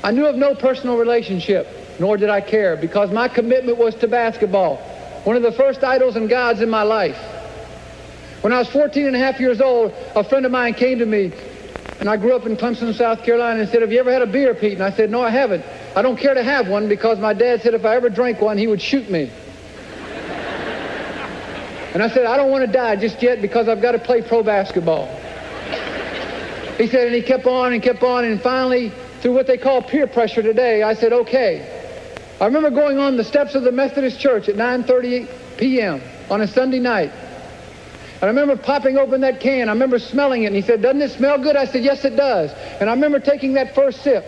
I 0.05 0.13
knew 0.13 0.25
of 0.25 0.37
no 0.37 0.55
personal 0.55 0.97
relationship, 0.97 1.67
nor 1.99 2.17
did 2.17 2.31
I 2.31 2.41
care, 2.41 2.77
because 2.77 3.11
my 3.11 3.27
commitment 3.27 3.77
was 3.77 3.97
to 3.97 4.07
basketball, 4.07 4.77
one 5.25 5.35
of 5.35 5.43
the 5.43 5.51
first 5.51 5.83
idols 5.83 6.15
and 6.15 6.29
gods 6.29 6.61
in 6.61 6.71
my 6.71 6.85
life. 6.85 7.19
When 8.43 8.53
I 8.53 8.61
was 8.61 8.69
14 8.69 9.05
and 9.05 9.17
a 9.17 9.19
half 9.19 9.41
years 9.41 9.61
old, 9.61 9.93
a 10.15 10.23
friend 10.23 10.47
of 10.47 10.53
mine 10.53 10.75
came 10.75 11.01
to 11.01 11.07
me, 11.07 11.33
and 11.99 12.09
I 12.09 12.17
grew 12.17 12.37
up 12.37 12.47
in 12.47 12.57
Clemson, 12.57 12.95
South 12.95 13.25
Carolina, 13.25 13.59
and 13.59 13.69
said, 13.69 13.83
have 13.83 13.91
you 13.91 13.99
ever 13.99 14.13
had 14.13 14.23
a 14.23 14.29
beer, 14.29 14.55
Pete? 14.55 14.75
And 14.75 14.85
I 14.85 14.93
said, 14.93 15.11
no, 15.11 15.21
I 15.21 15.31
haven't. 15.31 15.65
I 15.97 16.03
don't 16.03 16.17
care 16.17 16.35
to 16.35 16.45
have 16.45 16.69
one 16.69 16.89
because 16.89 17.19
my 17.19 17.35
dad 17.35 17.63
said 17.63 17.75
if 17.75 17.85
I 17.85 17.97
ever 17.97 18.09
drank 18.09 18.41
one, 18.41 18.57
he 18.59 18.69
would 18.69 18.81
shoot 18.81 19.11
me. 19.11 19.29
and 21.95 22.01
I 22.01 22.09
said, 22.09 22.27
I 22.27 22.37
don't 22.37 22.53
want 22.53 22.65
to 22.65 22.71
die 22.71 22.95
just 22.95 23.21
yet 23.21 23.43
because 23.43 23.67
I've 23.67 23.83
got 23.83 23.93
to 23.93 23.99
play 23.99 24.23
pro 24.23 24.45
basketball. 24.45 25.20
He 26.81 26.87
said, 26.87 27.09
and 27.09 27.15
he 27.15 27.21
kept 27.21 27.45
on 27.45 27.75
and 27.75 27.83
kept 27.83 28.03
on, 28.03 28.25
and 28.25 28.41
finally, 28.41 28.91
through 29.21 29.35
what 29.35 29.47
they 29.47 29.59
call 29.59 29.83
peer 29.83 30.07
pressure 30.07 30.43
today, 30.43 30.83
I 30.83 30.95
said, 30.95 31.13
okay. 31.13 31.79
I 32.41 32.47
remember 32.47 32.71
going 32.71 32.97
on 32.97 33.19
the 33.19 33.25
steps 33.25 33.55
of 33.55 33.65
the 33.65 33.71
Methodist 33.71 34.19
Church 34.19 34.49
at 34.49 34.55
9.30 34.55 35.29
p.m. 35.59 36.01
on 36.31 36.41
a 36.41 36.49
Sunday 36.49 36.79
night. 36.79 37.13
And 38.15 38.23
I 38.23 38.27
remember 38.29 38.57
popping 38.57 38.97
open 38.97 39.21
that 39.21 39.41
can. 39.41 39.69
I 39.69 39.73
remember 39.73 39.99
smelling 39.99 40.45
it. 40.45 40.47
And 40.47 40.57
he 40.57 40.63
said, 40.63 40.81
doesn't 40.81 41.03
it 41.03 41.11
smell 41.11 41.37
good? 41.37 41.55
I 41.55 41.67
said, 41.67 41.85
yes, 41.85 42.03
it 42.07 42.17
does. 42.17 42.51
And 42.81 42.89
I 42.89 42.95
remember 42.95 43.21
taking 43.21 43.53
that 43.55 43.75
first 43.75 44.03
sip. 44.03 44.27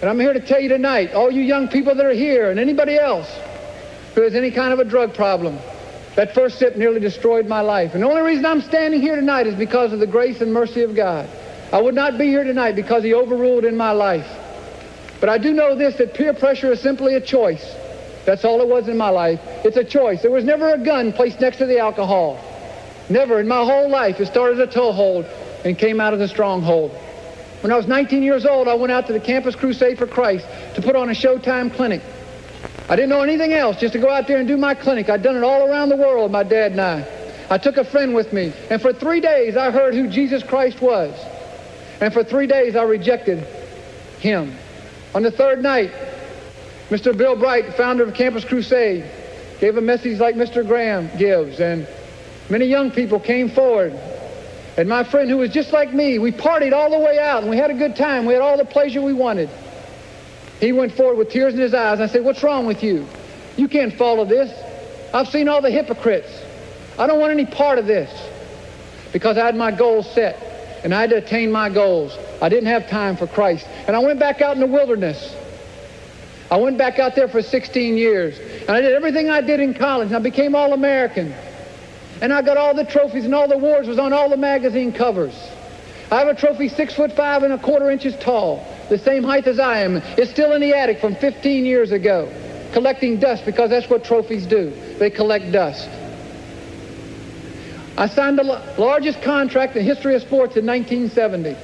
And 0.00 0.08
I'm 0.08 0.20
here 0.20 0.32
to 0.32 0.40
tell 0.40 0.60
you 0.60 0.68
tonight, 0.68 1.12
all 1.12 1.28
you 1.28 1.42
young 1.42 1.66
people 1.66 1.96
that 1.96 2.06
are 2.06 2.12
here 2.12 2.52
and 2.52 2.60
anybody 2.60 2.96
else 2.96 3.28
who 4.14 4.22
has 4.22 4.36
any 4.36 4.52
kind 4.52 4.72
of 4.72 4.78
a 4.78 4.84
drug 4.84 5.12
problem, 5.12 5.58
that 6.14 6.34
first 6.34 6.60
sip 6.60 6.76
nearly 6.76 7.00
destroyed 7.00 7.48
my 7.48 7.62
life. 7.62 7.94
And 7.94 8.04
the 8.04 8.08
only 8.08 8.22
reason 8.22 8.46
I'm 8.46 8.60
standing 8.60 9.00
here 9.00 9.16
tonight 9.16 9.48
is 9.48 9.56
because 9.56 9.92
of 9.92 9.98
the 9.98 10.06
grace 10.06 10.40
and 10.40 10.54
mercy 10.54 10.82
of 10.82 10.94
God. 10.94 11.28
I 11.72 11.80
would 11.80 11.94
not 11.94 12.18
be 12.18 12.26
here 12.26 12.44
tonight 12.44 12.74
because 12.74 13.04
he 13.04 13.14
overruled 13.14 13.64
in 13.64 13.76
my 13.76 13.92
life. 13.92 14.28
But 15.20 15.28
I 15.28 15.38
do 15.38 15.52
know 15.52 15.74
this, 15.76 15.96
that 15.96 16.14
peer 16.14 16.34
pressure 16.34 16.72
is 16.72 16.80
simply 16.80 17.14
a 17.14 17.20
choice. 17.20 17.74
That's 18.24 18.44
all 18.44 18.60
it 18.60 18.68
was 18.68 18.88
in 18.88 18.96
my 18.96 19.10
life. 19.10 19.40
It's 19.64 19.76
a 19.76 19.84
choice. 19.84 20.22
There 20.22 20.30
was 20.30 20.44
never 20.44 20.72
a 20.74 20.78
gun 20.78 21.12
placed 21.12 21.40
next 21.40 21.58
to 21.58 21.66
the 21.66 21.78
alcohol. 21.78 22.42
Never 23.08 23.38
in 23.40 23.46
my 23.46 23.64
whole 23.64 23.88
life. 23.88 24.20
It 24.20 24.26
started 24.26 24.58
as 24.58 24.68
a 24.68 24.72
toehold 24.72 25.26
and 25.64 25.78
came 25.78 26.00
out 26.00 26.14
as 26.14 26.20
a 26.20 26.28
stronghold. 26.28 26.90
When 27.60 27.72
I 27.72 27.76
was 27.76 27.86
19 27.86 28.22
years 28.22 28.46
old, 28.46 28.68
I 28.68 28.74
went 28.74 28.92
out 28.92 29.06
to 29.08 29.12
the 29.12 29.20
Campus 29.20 29.54
Crusade 29.54 29.98
for 29.98 30.06
Christ 30.06 30.46
to 30.74 30.82
put 30.82 30.96
on 30.96 31.10
a 31.10 31.12
Showtime 31.12 31.72
clinic. 31.74 32.02
I 32.88 32.96
didn't 32.96 33.10
know 33.10 33.22
anything 33.22 33.52
else, 33.52 33.78
just 33.78 33.92
to 33.92 33.98
go 33.98 34.08
out 34.08 34.26
there 34.26 34.38
and 34.38 34.48
do 34.48 34.56
my 34.56 34.74
clinic. 34.74 35.08
I'd 35.08 35.22
done 35.22 35.36
it 35.36 35.44
all 35.44 35.70
around 35.70 35.90
the 35.90 35.96
world, 35.96 36.32
my 36.32 36.42
dad 36.42 36.72
and 36.72 36.80
I. 36.80 37.06
I 37.50 37.58
took 37.58 37.76
a 37.76 37.84
friend 37.84 38.14
with 38.14 38.32
me, 38.32 38.52
and 38.70 38.80
for 38.80 38.92
three 38.92 39.20
days 39.20 39.56
I 39.56 39.70
heard 39.70 39.94
who 39.94 40.08
Jesus 40.08 40.42
Christ 40.42 40.80
was. 40.80 41.14
And 42.00 42.12
for 42.12 42.24
three 42.24 42.46
days 42.46 42.76
I 42.76 42.82
rejected 42.82 43.46
him. 44.20 44.54
On 45.14 45.22
the 45.22 45.30
third 45.30 45.62
night, 45.62 45.92
Mr. 46.88 47.16
Bill 47.16 47.36
Bright, 47.36 47.74
founder 47.74 48.04
of 48.04 48.14
Campus 48.14 48.44
Crusade, 48.44 49.04
gave 49.60 49.76
a 49.76 49.80
message 49.80 50.18
like 50.18 50.34
Mr. 50.34 50.66
Graham 50.66 51.10
gives, 51.18 51.60
and 51.60 51.86
many 52.48 52.66
young 52.66 52.90
people 52.90 53.20
came 53.20 53.48
forward 53.48 53.92
and 54.76 54.88
my 54.88 55.04
friend 55.04 55.28
who 55.28 55.36
was 55.36 55.50
just 55.50 55.72
like 55.72 55.92
me, 55.92 56.18
we 56.18 56.32
partied 56.32 56.72
all 56.72 56.90
the 56.90 56.98
way 56.98 57.18
out 57.18 57.42
and 57.42 57.50
we 57.50 57.56
had 57.58 57.70
a 57.70 57.74
good 57.74 57.96
time. 57.96 58.24
We 58.24 58.32
had 58.32 58.42
all 58.42 58.56
the 58.56 58.64
pleasure 58.64 59.02
we 59.02 59.12
wanted. 59.12 59.50
He 60.60 60.72
went 60.72 60.92
forward 60.92 61.18
with 61.18 61.30
tears 61.30 61.52
in 61.52 61.60
his 61.60 61.74
eyes. 61.74 61.94
And 62.00 62.04
I 62.04 62.06
said, 62.06 62.24
what's 62.24 62.42
wrong 62.42 62.66
with 62.66 62.82
you? 62.82 63.06
You 63.56 63.68
can't 63.68 63.92
follow 63.92 64.24
this. 64.24 64.50
I've 65.12 65.28
seen 65.28 65.48
all 65.48 65.60
the 65.60 65.70
hypocrites. 65.70 66.30
I 66.98 67.06
don't 67.06 67.20
want 67.20 67.32
any 67.32 67.46
part 67.46 67.78
of 67.78 67.86
this 67.86 68.10
because 69.12 69.36
I 69.36 69.44
had 69.44 69.56
my 69.56 69.70
goals 69.70 70.10
set 70.14 70.38
and 70.82 70.94
I 70.94 71.02
had 71.02 71.10
to 71.10 71.16
attain 71.16 71.52
my 71.52 71.68
goals. 71.68 72.16
I 72.40 72.48
didn't 72.48 72.68
have 72.68 72.88
time 72.88 73.16
for 73.16 73.26
Christ. 73.26 73.66
And 73.86 73.94
I 73.94 73.98
went 73.98 74.18
back 74.18 74.40
out 74.40 74.54
in 74.54 74.60
the 74.60 74.66
wilderness. 74.66 75.36
I 76.50 76.56
went 76.56 76.78
back 76.78 76.98
out 76.98 77.14
there 77.14 77.28
for 77.28 77.42
16 77.42 77.96
years. 77.96 78.38
And 78.38 78.70
I 78.70 78.80
did 78.80 78.92
everything 78.92 79.30
I 79.30 79.40
did 79.40 79.60
in 79.60 79.74
college. 79.74 80.06
And 80.06 80.16
I 80.16 80.20
became 80.20 80.54
all-American. 80.54 81.34
And 82.20 82.32
I 82.32 82.42
got 82.42 82.56
all 82.56 82.74
the 82.74 82.84
trophies 82.84 83.24
and 83.24 83.34
all 83.34 83.48
the 83.48 83.54
awards 83.54 83.88
was 83.88 83.98
on 83.98 84.12
all 84.12 84.28
the 84.28 84.36
magazine 84.36 84.92
covers. 84.92 85.34
I 86.10 86.18
have 86.18 86.28
a 86.28 86.34
trophy 86.34 86.68
six 86.68 86.94
foot 86.94 87.12
five 87.12 87.44
and 87.44 87.52
a 87.52 87.58
quarter 87.58 87.88
inches 87.88 88.16
tall, 88.16 88.66
the 88.88 88.98
same 88.98 89.22
height 89.22 89.46
as 89.46 89.60
I 89.60 89.78
am. 89.78 89.98
It's 90.18 90.30
still 90.30 90.52
in 90.54 90.60
the 90.60 90.74
attic 90.74 91.00
from 91.00 91.14
15 91.14 91.64
years 91.64 91.92
ago, 91.92 92.28
collecting 92.72 93.20
dust 93.20 93.44
because 93.46 93.70
that's 93.70 93.88
what 93.88 94.02
trophies 94.02 94.44
do. 94.44 94.70
They 94.98 95.08
collect 95.08 95.52
dust. 95.52 95.88
I 98.00 98.08
signed 98.08 98.38
the 98.38 98.44
largest 98.78 99.20
contract 99.20 99.76
in 99.76 99.84
the 99.84 99.94
history 99.94 100.14
of 100.14 100.22
sports 100.22 100.56
in 100.56 100.64
1970. 100.64 101.54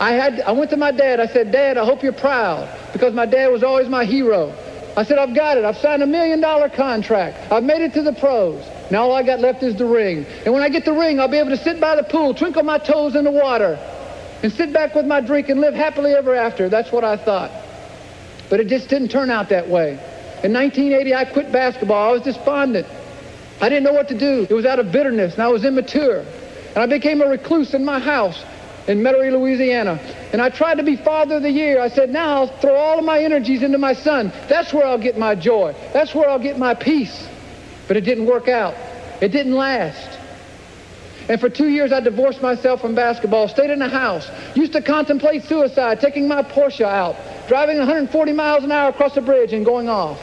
I, 0.00 0.12
had, 0.12 0.40
I 0.40 0.52
went 0.52 0.70
to 0.70 0.78
my 0.78 0.90
dad. 0.90 1.20
I 1.20 1.26
said, 1.26 1.52
Dad, 1.52 1.76
I 1.76 1.84
hope 1.84 2.02
you're 2.02 2.14
proud 2.14 2.66
because 2.94 3.12
my 3.12 3.26
dad 3.26 3.48
was 3.48 3.62
always 3.62 3.86
my 3.86 4.06
hero. 4.06 4.54
I 4.96 5.02
said, 5.02 5.18
I've 5.18 5.34
got 5.34 5.58
it. 5.58 5.66
I've 5.66 5.76
signed 5.76 6.02
a 6.02 6.06
million 6.06 6.40
dollar 6.40 6.70
contract. 6.70 7.52
I've 7.52 7.64
made 7.64 7.82
it 7.82 7.92
to 7.92 8.02
the 8.02 8.14
pros. 8.14 8.64
Now 8.90 9.10
all 9.10 9.12
I 9.12 9.22
got 9.22 9.40
left 9.40 9.62
is 9.62 9.76
the 9.76 9.84
ring. 9.84 10.24
And 10.46 10.54
when 10.54 10.62
I 10.62 10.70
get 10.70 10.86
the 10.86 10.94
ring, 10.94 11.20
I'll 11.20 11.28
be 11.28 11.36
able 11.36 11.50
to 11.50 11.62
sit 11.62 11.78
by 11.78 11.96
the 11.96 12.02
pool, 12.02 12.32
twinkle 12.32 12.62
my 12.62 12.78
toes 12.78 13.14
in 13.14 13.24
the 13.24 13.30
water, 13.30 13.78
and 14.42 14.50
sit 14.50 14.72
back 14.72 14.94
with 14.94 15.04
my 15.04 15.20
drink 15.20 15.50
and 15.50 15.60
live 15.60 15.74
happily 15.74 16.12
ever 16.12 16.34
after. 16.34 16.70
That's 16.70 16.90
what 16.90 17.04
I 17.04 17.18
thought. 17.18 17.50
But 18.48 18.60
it 18.60 18.68
just 18.68 18.88
didn't 18.88 19.08
turn 19.08 19.28
out 19.28 19.50
that 19.50 19.68
way. 19.68 19.90
In 20.42 20.54
1980, 20.54 21.14
I 21.14 21.26
quit 21.26 21.52
basketball. 21.52 22.08
I 22.08 22.12
was 22.12 22.22
despondent. 22.22 22.86
I 23.60 23.68
didn't 23.68 23.84
know 23.84 23.92
what 23.92 24.08
to 24.08 24.18
do. 24.18 24.46
It 24.48 24.54
was 24.54 24.64
out 24.64 24.78
of 24.78 24.92
bitterness, 24.92 25.34
and 25.34 25.42
I 25.42 25.48
was 25.48 25.64
immature. 25.64 26.20
And 26.20 26.78
I 26.78 26.86
became 26.86 27.20
a 27.20 27.26
recluse 27.26 27.74
in 27.74 27.84
my 27.84 27.98
house 27.98 28.44
in 28.86 29.00
Metairie, 29.00 29.32
Louisiana. 29.32 29.98
And 30.32 30.40
I 30.40 30.48
tried 30.48 30.76
to 30.76 30.82
be 30.82 30.96
father 30.96 31.36
of 31.36 31.42
the 31.42 31.50
year. 31.50 31.80
I 31.80 31.88
said, 31.88 32.10
now 32.10 32.36
I'll 32.36 32.60
throw 32.60 32.74
all 32.74 32.98
of 32.98 33.04
my 33.04 33.22
energies 33.22 33.62
into 33.62 33.78
my 33.78 33.92
son. 33.92 34.32
That's 34.48 34.72
where 34.72 34.86
I'll 34.86 34.98
get 34.98 35.18
my 35.18 35.34
joy. 35.34 35.74
That's 35.92 36.14
where 36.14 36.28
I'll 36.28 36.38
get 36.38 36.58
my 36.58 36.74
peace. 36.74 37.28
But 37.86 37.96
it 37.96 38.02
didn't 38.02 38.26
work 38.26 38.48
out. 38.48 38.74
It 39.20 39.28
didn't 39.28 39.54
last. 39.54 40.18
And 41.28 41.38
for 41.38 41.50
two 41.50 41.68
years, 41.68 41.92
I 41.92 42.00
divorced 42.00 42.40
myself 42.40 42.80
from 42.80 42.94
basketball, 42.94 43.48
stayed 43.48 43.70
in 43.70 43.82
a 43.82 43.88
house, 43.88 44.30
used 44.54 44.72
to 44.72 44.80
contemplate 44.80 45.44
suicide, 45.44 46.00
taking 46.00 46.26
my 46.26 46.42
Porsche 46.42 46.86
out, 46.86 47.16
driving 47.48 47.76
140 47.76 48.32
miles 48.32 48.64
an 48.64 48.72
hour 48.72 48.88
across 48.88 49.16
a 49.18 49.20
bridge 49.20 49.52
and 49.52 49.66
going 49.66 49.90
off. 49.90 50.18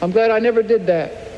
I'm 0.00 0.12
glad 0.12 0.30
I 0.30 0.38
never 0.38 0.62
did 0.62 0.86
that. 0.86 1.29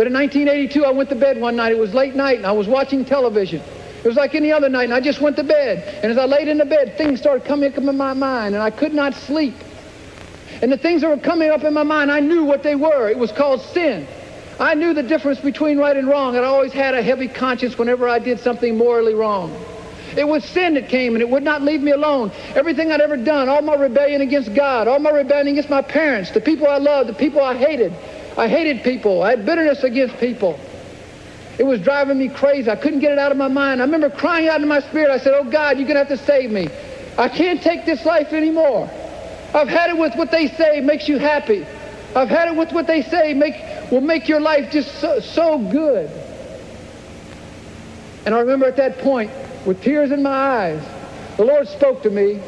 But 0.00 0.06
in 0.06 0.14
1982, 0.14 0.86
I 0.86 0.92
went 0.92 1.10
to 1.10 1.14
bed 1.14 1.38
one 1.38 1.56
night. 1.56 1.72
It 1.72 1.78
was 1.78 1.92
late 1.92 2.14
night, 2.14 2.38
and 2.38 2.46
I 2.46 2.52
was 2.52 2.66
watching 2.66 3.04
television. 3.04 3.60
It 4.02 4.08
was 4.08 4.16
like 4.16 4.34
any 4.34 4.50
other 4.50 4.70
night, 4.70 4.84
and 4.84 4.94
I 4.94 5.00
just 5.00 5.20
went 5.20 5.36
to 5.36 5.44
bed. 5.44 6.00
And 6.02 6.10
as 6.10 6.16
I 6.16 6.24
laid 6.24 6.48
in 6.48 6.56
the 6.56 6.64
bed, 6.64 6.96
things 6.96 7.20
started 7.20 7.44
coming 7.44 7.70
up 7.70 7.76
in 7.76 7.84
my 7.84 8.14
mind, 8.14 8.54
and 8.54 8.64
I 8.64 8.70
could 8.70 8.94
not 8.94 9.12
sleep. 9.12 9.52
And 10.62 10.72
the 10.72 10.78
things 10.78 11.02
that 11.02 11.10
were 11.10 11.18
coming 11.18 11.50
up 11.50 11.64
in 11.64 11.74
my 11.74 11.82
mind, 11.82 12.10
I 12.10 12.20
knew 12.20 12.44
what 12.44 12.62
they 12.62 12.76
were. 12.76 13.10
It 13.10 13.18
was 13.18 13.30
called 13.30 13.60
sin. 13.60 14.06
I 14.58 14.74
knew 14.74 14.94
the 14.94 15.02
difference 15.02 15.38
between 15.38 15.76
right 15.76 15.94
and 15.94 16.08
wrong, 16.08 16.34
and 16.34 16.46
I 16.46 16.48
always 16.48 16.72
had 16.72 16.94
a 16.94 17.02
heavy 17.02 17.28
conscience 17.28 17.76
whenever 17.76 18.08
I 18.08 18.20
did 18.20 18.40
something 18.40 18.78
morally 18.78 19.12
wrong. 19.12 19.54
It 20.16 20.26
was 20.26 20.46
sin 20.46 20.74
that 20.74 20.88
came, 20.88 21.14
and 21.14 21.20
it 21.20 21.28
would 21.28 21.42
not 21.42 21.60
leave 21.60 21.82
me 21.82 21.90
alone. 21.90 22.32
Everything 22.54 22.90
I'd 22.90 23.02
ever 23.02 23.18
done, 23.18 23.50
all 23.50 23.60
my 23.60 23.74
rebellion 23.74 24.22
against 24.22 24.54
God, 24.54 24.88
all 24.88 24.98
my 24.98 25.10
rebellion 25.10 25.48
against 25.48 25.68
my 25.68 25.82
parents, 25.82 26.30
the 26.30 26.40
people 26.40 26.68
I 26.68 26.78
loved, 26.78 27.10
the 27.10 27.14
people 27.14 27.42
I 27.42 27.54
hated. 27.54 27.92
I 28.40 28.48
hated 28.48 28.82
people. 28.82 29.22
I 29.22 29.30
had 29.30 29.44
bitterness 29.44 29.84
against 29.84 30.16
people. 30.16 30.58
It 31.58 31.64
was 31.64 31.78
driving 31.82 32.16
me 32.16 32.30
crazy. 32.30 32.70
I 32.70 32.76
couldn't 32.76 33.00
get 33.00 33.12
it 33.12 33.18
out 33.18 33.30
of 33.30 33.36
my 33.36 33.48
mind. 33.48 33.82
I 33.82 33.84
remember 33.84 34.08
crying 34.08 34.48
out 34.48 34.62
in 34.62 34.66
my 34.66 34.80
spirit. 34.80 35.10
I 35.10 35.18
said, 35.18 35.34
oh, 35.34 35.44
God, 35.44 35.76
you're 35.76 35.86
going 35.86 36.02
to 36.02 36.08
have 36.08 36.18
to 36.18 36.24
save 36.24 36.50
me. 36.50 36.70
I 37.18 37.28
can't 37.28 37.60
take 37.60 37.84
this 37.84 38.06
life 38.06 38.32
anymore. 38.32 38.90
I've 39.52 39.68
had 39.68 39.90
it 39.90 39.98
with 39.98 40.14
what 40.16 40.30
they 40.30 40.48
say 40.48 40.80
makes 40.80 41.06
you 41.06 41.18
happy. 41.18 41.66
I've 42.16 42.30
had 42.30 42.48
it 42.48 42.56
with 42.56 42.72
what 42.72 42.86
they 42.86 43.02
say 43.02 43.34
make, 43.34 43.56
will 43.90 44.00
make 44.00 44.26
your 44.26 44.40
life 44.40 44.72
just 44.72 44.90
so, 45.00 45.20
so 45.20 45.58
good. 45.58 46.10
And 48.24 48.34
I 48.34 48.40
remember 48.40 48.64
at 48.64 48.76
that 48.76 49.00
point, 49.00 49.30
with 49.66 49.82
tears 49.82 50.12
in 50.12 50.22
my 50.22 50.30
eyes, 50.30 50.82
the 51.36 51.44
Lord 51.44 51.68
spoke 51.68 52.02
to 52.04 52.10
me. 52.10 52.40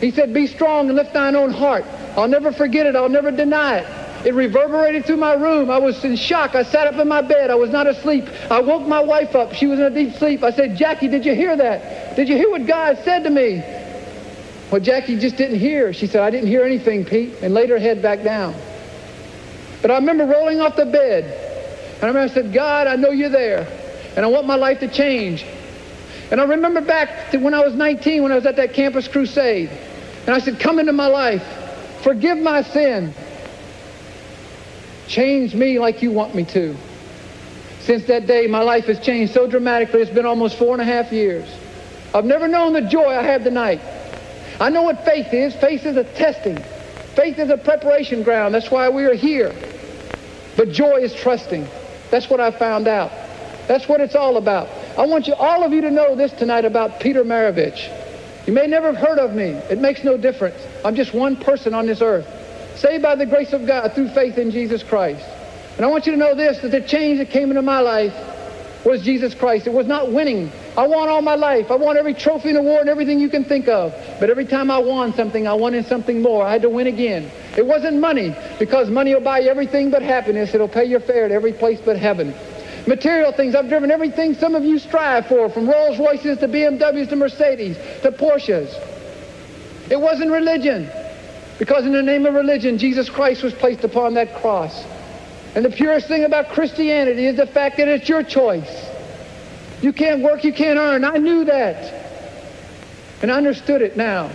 He 0.00 0.12
said, 0.12 0.32
be 0.32 0.46
strong 0.46 0.86
and 0.86 0.94
lift 0.94 1.12
thine 1.12 1.34
own 1.34 1.50
heart. 1.50 1.84
I'll 2.16 2.28
never 2.28 2.52
forget 2.52 2.86
it. 2.86 2.94
I'll 2.94 3.08
never 3.08 3.32
deny 3.32 3.78
it. 3.78 4.03
It 4.24 4.32
reverberated 4.32 5.04
through 5.04 5.18
my 5.18 5.34
room. 5.34 5.70
I 5.70 5.78
was 5.78 6.02
in 6.04 6.16
shock. 6.16 6.54
I 6.54 6.62
sat 6.62 6.86
up 6.86 6.94
in 6.94 7.06
my 7.08 7.20
bed. 7.20 7.50
I 7.50 7.56
was 7.56 7.70
not 7.70 7.86
asleep. 7.86 8.26
I 8.50 8.60
woke 8.60 8.86
my 8.86 9.00
wife 9.00 9.34
up. 9.34 9.52
She 9.52 9.66
was 9.66 9.78
in 9.78 9.84
a 9.84 9.90
deep 9.90 10.14
sleep. 10.14 10.42
I 10.42 10.50
said, 10.50 10.76
Jackie, 10.76 11.08
did 11.08 11.26
you 11.26 11.34
hear 11.34 11.54
that? 11.56 12.16
Did 12.16 12.28
you 12.28 12.36
hear 12.36 12.50
what 12.50 12.66
God 12.66 12.98
said 13.04 13.24
to 13.24 13.30
me? 13.30 13.62
Well, 14.70 14.80
Jackie 14.80 15.18
just 15.18 15.36
didn't 15.36 15.58
hear. 15.58 15.92
She 15.92 16.06
said, 16.06 16.22
I 16.22 16.30
didn't 16.30 16.48
hear 16.48 16.64
anything, 16.64 17.04
Pete, 17.04 17.34
and 17.42 17.52
laid 17.52 17.68
her 17.68 17.78
head 17.78 18.00
back 18.00 18.22
down. 18.22 18.54
But 19.82 19.90
I 19.90 19.96
remember 19.96 20.24
rolling 20.24 20.60
off 20.60 20.76
the 20.76 20.86
bed. 20.86 21.24
And 21.96 22.04
I 22.04 22.06
remember 22.06 22.20
I 22.20 22.34
said, 22.34 22.52
God, 22.54 22.86
I 22.86 22.96
know 22.96 23.10
you're 23.10 23.28
there. 23.28 23.68
And 24.16 24.24
I 24.24 24.28
want 24.28 24.46
my 24.46 24.56
life 24.56 24.80
to 24.80 24.88
change. 24.88 25.44
And 26.30 26.40
I 26.40 26.44
remember 26.44 26.80
back 26.80 27.30
to 27.32 27.38
when 27.38 27.52
I 27.52 27.60
was 27.60 27.74
19, 27.74 28.22
when 28.22 28.32
I 28.32 28.36
was 28.36 28.46
at 28.46 28.56
that 28.56 28.72
campus 28.72 29.06
crusade. 29.06 29.70
And 30.26 30.34
I 30.34 30.38
said, 30.38 30.58
Come 30.58 30.78
into 30.78 30.94
my 30.94 31.08
life. 31.08 31.44
Forgive 32.02 32.38
my 32.38 32.62
sin. 32.62 33.12
Change 35.08 35.54
me 35.54 35.78
like 35.78 36.02
you 36.02 36.10
want 36.10 36.34
me 36.34 36.44
to. 36.46 36.76
Since 37.80 38.04
that 38.06 38.26
day, 38.26 38.46
my 38.46 38.62
life 38.62 38.86
has 38.86 38.98
changed 38.98 39.34
so 39.34 39.46
dramatically. 39.46 40.00
It's 40.00 40.10
been 40.10 40.26
almost 40.26 40.56
four 40.56 40.72
and 40.72 40.80
a 40.80 40.84
half 40.84 41.12
years. 41.12 41.46
I've 42.14 42.24
never 42.24 42.48
known 42.48 42.72
the 42.72 42.82
joy 42.82 43.08
I 43.08 43.22
have 43.22 43.44
tonight. 43.44 43.80
I 44.60 44.70
know 44.70 44.82
what 44.82 45.04
faith 45.04 45.34
is. 45.34 45.54
Faith 45.56 45.84
is 45.84 45.96
a 45.96 46.04
testing. 46.04 46.56
Faith 47.14 47.38
is 47.38 47.50
a 47.50 47.56
preparation 47.56 48.22
ground. 48.22 48.54
That's 48.54 48.70
why 48.70 48.88
we 48.88 49.04
are 49.04 49.14
here. 49.14 49.54
But 50.56 50.70
joy 50.70 50.96
is 50.98 51.12
trusting. 51.14 51.66
That's 52.10 52.30
what 52.30 52.40
I 52.40 52.50
found 52.50 52.88
out. 52.88 53.10
That's 53.66 53.88
what 53.88 54.00
it's 54.00 54.14
all 54.14 54.36
about. 54.36 54.68
I 54.96 55.06
want 55.06 55.26
you, 55.26 55.34
all 55.34 55.64
of 55.64 55.72
you 55.72 55.80
to 55.82 55.90
know 55.90 56.14
this 56.14 56.32
tonight 56.32 56.64
about 56.64 57.00
Peter 57.00 57.24
Maravich. 57.24 57.90
You 58.46 58.52
may 58.52 58.66
never 58.66 58.92
have 58.92 58.96
heard 58.96 59.18
of 59.18 59.34
me. 59.34 59.44
It 59.44 59.80
makes 59.80 60.04
no 60.04 60.16
difference. 60.16 60.60
I'm 60.84 60.94
just 60.94 61.14
one 61.14 61.36
person 61.36 61.74
on 61.74 61.86
this 61.86 62.02
earth, 62.02 62.26
saved 62.76 63.02
by 63.02 63.14
the 63.14 63.26
grace 63.26 63.52
of 63.52 63.66
God 63.66 63.92
through 63.94 64.08
faith 64.08 64.38
in 64.38 64.50
Jesus 64.50 64.82
Christ. 64.82 65.24
And 65.76 65.84
I 65.84 65.88
want 65.88 66.06
you 66.06 66.12
to 66.12 66.18
know 66.18 66.34
this, 66.34 66.60
that 66.60 66.70
the 66.70 66.80
change 66.80 67.18
that 67.18 67.30
came 67.30 67.50
into 67.50 67.62
my 67.62 67.80
life 67.80 68.14
was 68.84 69.02
Jesus 69.02 69.34
Christ. 69.34 69.66
It 69.66 69.72
was 69.72 69.86
not 69.86 70.12
winning. 70.12 70.50
I 70.76 70.86
won 70.86 71.08
all 71.08 71.22
my 71.22 71.34
life. 71.34 71.70
I 71.70 71.76
won 71.76 71.96
every 71.96 72.14
trophy 72.14 72.50
and 72.50 72.58
award 72.58 72.82
and 72.82 72.90
everything 72.90 73.18
you 73.18 73.28
can 73.28 73.44
think 73.44 73.66
of. 73.68 73.94
But 74.20 74.30
every 74.30 74.44
time 74.44 74.70
I 74.70 74.78
won 74.78 75.14
something, 75.14 75.46
I 75.46 75.54
wanted 75.54 75.86
something 75.86 76.20
more. 76.20 76.44
I 76.44 76.52
had 76.52 76.62
to 76.62 76.68
win 76.68 76.86
again. 76.86 77.30
It 77.56 77.64
wasn't 77.66 77.98
money, 77.98 78.34
because 78.58 78.90
money 78.90 79.14
will 79.14 79.22
buy 79.22 79.40
you 79.40 79.50
everything 79.50 79.90
but 79.90 80.02
happiness. 80.02 80.54
It'll 80.54 80.68
pay 80.68 80.84
your 80.84 81.00
fare 81.00 81.28
to 81.28 81.34
every 81.34 81.52
place 81.52 81.80
but 81.84 81.96
heaven. 81.96 82.34
Material 82.86 83.32
things, 83.32 83.54
I've 83.54 83.68
driven 83.68 83.90
everything 83.90 84.34
some 84.34 84.54
of 84.54 84.64
you 84.64 84.78
strive 84.78 85.26
for, 85.26 85.48
from 85.48 85.68
Rolls 85.68 85.98
Royces 85.98 86.38
to 86.38 86.48
BMWs 86.48 87.08
to 87.08 87.16
Mercedes 87.16 87.76
to 88.02 88.12
Porsches. 88.12 88.78
It 89.90 89.98
wasn't 89.98 90.30
religion, 90.30 90.90
because 91.58 91.86
in 91.86 91.92
the 91.92 92.02
name 92.02 92.26
of 92.26 92.34
religion, 92.34 92.78
Jesus 92.78 93.08
Christ 93.08 93.42
was 93.42 93.54
placed 93.54 93.84
upon 93.84 94.14
that 94.14 94.34
cross. 94.36 94.84
And 95.54 95.64
the 95.64 95.70
purest 95.70 96.08
thing 96.08 96.24
about 96.24 96.48
Christianity 96.48 97.26
is 97.26 97.36
the 97.36 97.46
fact 97.46 97.76
that 97.76 97.86
it's 97.86 98.08
your 98.08 98.22
choice. 98.22 98.90
You 99.82 99.92
can't 99.92 100.22
work, 100.22 100.44
you 100.44 100.52
can't 100.52 100.78
earn. 100.78 101.04
I 101.04 101.18
knew 101.18 101.44
that. 101.44 102.02
And 103.22 103.30
I 103.30 103.36
understood 103.36 103.82
it 103.82 103.96
now. 103.96 104.30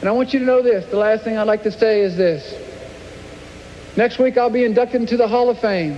And 0.00 0.08
I 0.08 0.12
want 0.12 0.32
you 0.32 0.40
to 0.40 0.44
know 0.44 0.62
this. 0.62 0.84
The 0.86 0.96
last 0.96 1.22
thing 1.22 1.38
I'd 1.38 1.46
like 1.46 1.62
to 1.62 1.70
say 1.70 2.00
is 2.00 2.16
this. 2.16 2.58
Next 3.96 4.18
week, 4.18 4.36
I'll 4.36 4.50
be 4.50 4.64
inducted 4.64 5.00
into 5.00 5.16
the 5.16 5.28
Hall 5.28 5.48
of 5.48 5.60
Fame. 5.60 5.96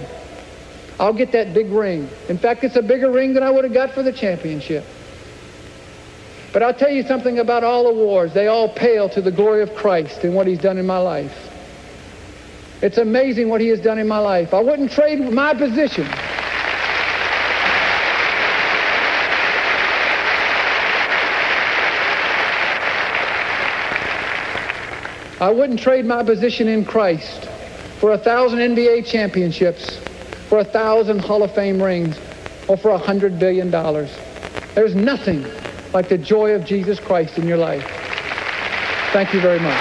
I'll 1.00 1.12
get 1.12 1.32
that 1.32 1.54
big 1.54 1.70
ring. 1.70 2.08
In 2.28 2.36
fact, 2.36 2.64
it's 2.64 2.76
a 2.76 2.82
bigger 2.82 3.10
ring 3.10 3.32
than 3.32 3.42
I 3.42 3.50
would 3.50 3.64
have 3.64 3.72
got 3.72 3.92
for 3.92 4.02
the 4.02 4.12
championship. 4.12 4.84
But 6.54 6.62
I'll 6.62 6.72
tell 6.72 6.88
you 6.88 7.02
something 7.02 7.40
about 7.40 7.64
all 7.64 7.88
awards. 7.88 8.32
They 8.32 8.46
all 8.46 8.68
pale 8.68 9.08
to 9.08 9.20
the 9.20 9.32
glory 9.32 9.60
of 9.60 9.74
Christ 9.74 10.22
and 10.22 10.36
what 10.36 10.46
he's 10.46 10.60
done 10.60 10.78
in 10.78 10.86
my 10.86 10.98
life. 10.98 11.50
It's 12.80 12.96
amazing 12.96 13.48
what 13.48 13.60
he 13.60 13.66
has 13.68 13.80
done 13.80 13.98
in 13.98 14.06
my 14.06 14.18
life. 14.18 14.54
I 14.54 14.60
wouldn't 14.60 14.92
trade 14.92 15.18
my 15.18 15.52
position. 15.52 16.06
I 25.40 25.50
wouldn't 25.50 25.80
trade 25.80 26.04
my 26.06 26.22
position 26.22 26.68
in 26.68 26.84
Christ 26.84 27.46
for 27.98 28.12
a 28.12 28.18
thousand 28.18 28.60
NBA 28.60 29.06
championships, 29.06 29.98
for 30.48 30.58
a 30.58 30.64
thousand 30.64 31.18
Hall 31.18 31.42
of 31.42 31.52
Fame 31.52 31.82
rings, 31.82 32.16
or 32.68 32.76
for 32.76 32.90
a 32.90 32.98
hundred 32.98 33.40
billion 33.40 33.72
dollars. 33.72 34.16
There's 34.76 34.94
nothing 34.94 35.44
like 35.94 36.08
the 36.08 36.18
joy 36.18 36.52
of 36.54 36.64
Jesus 36.64 36.98
Christ 36.98 37.38
in 37.38 37.46
your 37.46 37.56
life. 37.56 37.86
Thank 39.12 39.32
you 39.32 39.40
very 39.40 39.60
much. 39.60 39.80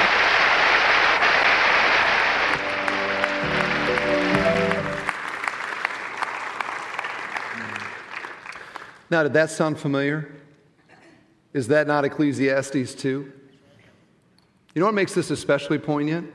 Now, 9.10 9.24
did 9.24 9.34
that 9.34 9.50
sound 9.50 9.80
familiar? 9.80 10.32
Is 11.52 11.68
that 11.70 11.88
not 11.88 12.06
Ecclesiastes 12.06 12.96
2? 12.96 13.10
You 14.76 14.80
know 14.80 14.86
what 14.86 14.96
makes 14.96 15.16
this 15.16 15.32
especially 15.32 15.80
poignant? 15.80 16.32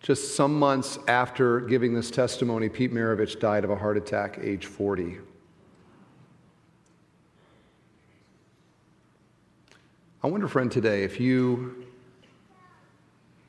Just 0.00 0.36
some 0.36 0.58
months 0.58 0.98
after 1.08 1.60
giving 1.60 1.94
this 1.94 2.10
testimony, 2.10 2.68
Pete 2.68 2.92
Maravich 2.92 3.40
died 3.40 3.64
of 3.64 3.70
a 3.70 3.76
heart 3.76 3.96
attack, 3.96 4.38
age 4.42 4.66
40. 4.66 5.18
I 10.24 10.28
wonder, 10.28 10.46
friend, 10.46 10.70
today, 10.70 11.02
if 11.02 11.18
you 11.18 11.84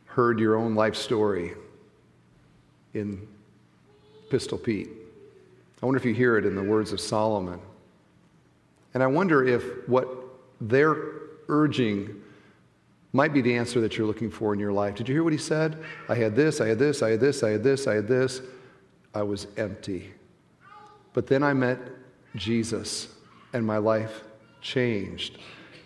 heard 0.05 0.39
your 0.39 0.55
own 0.55 0.73
life 0.73 0.95
story 0.95 1.53
in 2.93 3.27
Pistol 4.29 4.57
Pete. 4.57 4.89
I 5.81 5.85
wonder 5.85 5.99
if 5.99 6.05
you 6.05 6.13
hear 6.13 6.37
it 6.37 6.45
in 6.45 6.55
the 6.55 6.63
words 6.63 6.91
of 6.91 6.99
Solomon. 6.99 7.59
And 8.93 9.03
I 9.03 9.07
wonder 9.07 9.43
if 9.43 9.63
what 9.87 10.07
they're 10.61 10.97
urging 11.47 12.21
might 13.11 13.33
be 13.33 13.41
the 13.41 13.55
answer 13.55 13.79
that 13.81 13.97
you're 13.97 14.07
looking 14.07 14.31
for 14.31 14.53
in 14.53 14.59
your 14.59 14.71
life. 14.71 14.95
Did 14.95 15.07
you 15.07 15.13
hear 15.13 15.23
what 15.23 15.33
he 15.33 15.39
said? 15.39 15.77
I 16.09 16.15
had 16.15 16.35
this, 16.35 16.61
I 16.61 16.67
had 16.67 16.79
this, 16.79 17.03
I 17.03 17.11
had 17.11 17.19
this, 17.19 17.43
I 17.43 17.49
had 17.51 17.63
this, 17.63 17.87
I 17.87 17.93
had 17.95 18.07
this. 18.07 18.41
I 19.13 19.21
was 19.21 19.45
empty. 19.57 20.11
But 21.13 21.27
then 21.27 21.43
I 21.43 21.53
met 21.53 21.77
Jesus, 22.35 23.09
and 23.53 23.63
my 23.63 23.77
life 23.77 24.23
changed. 24.61 25.37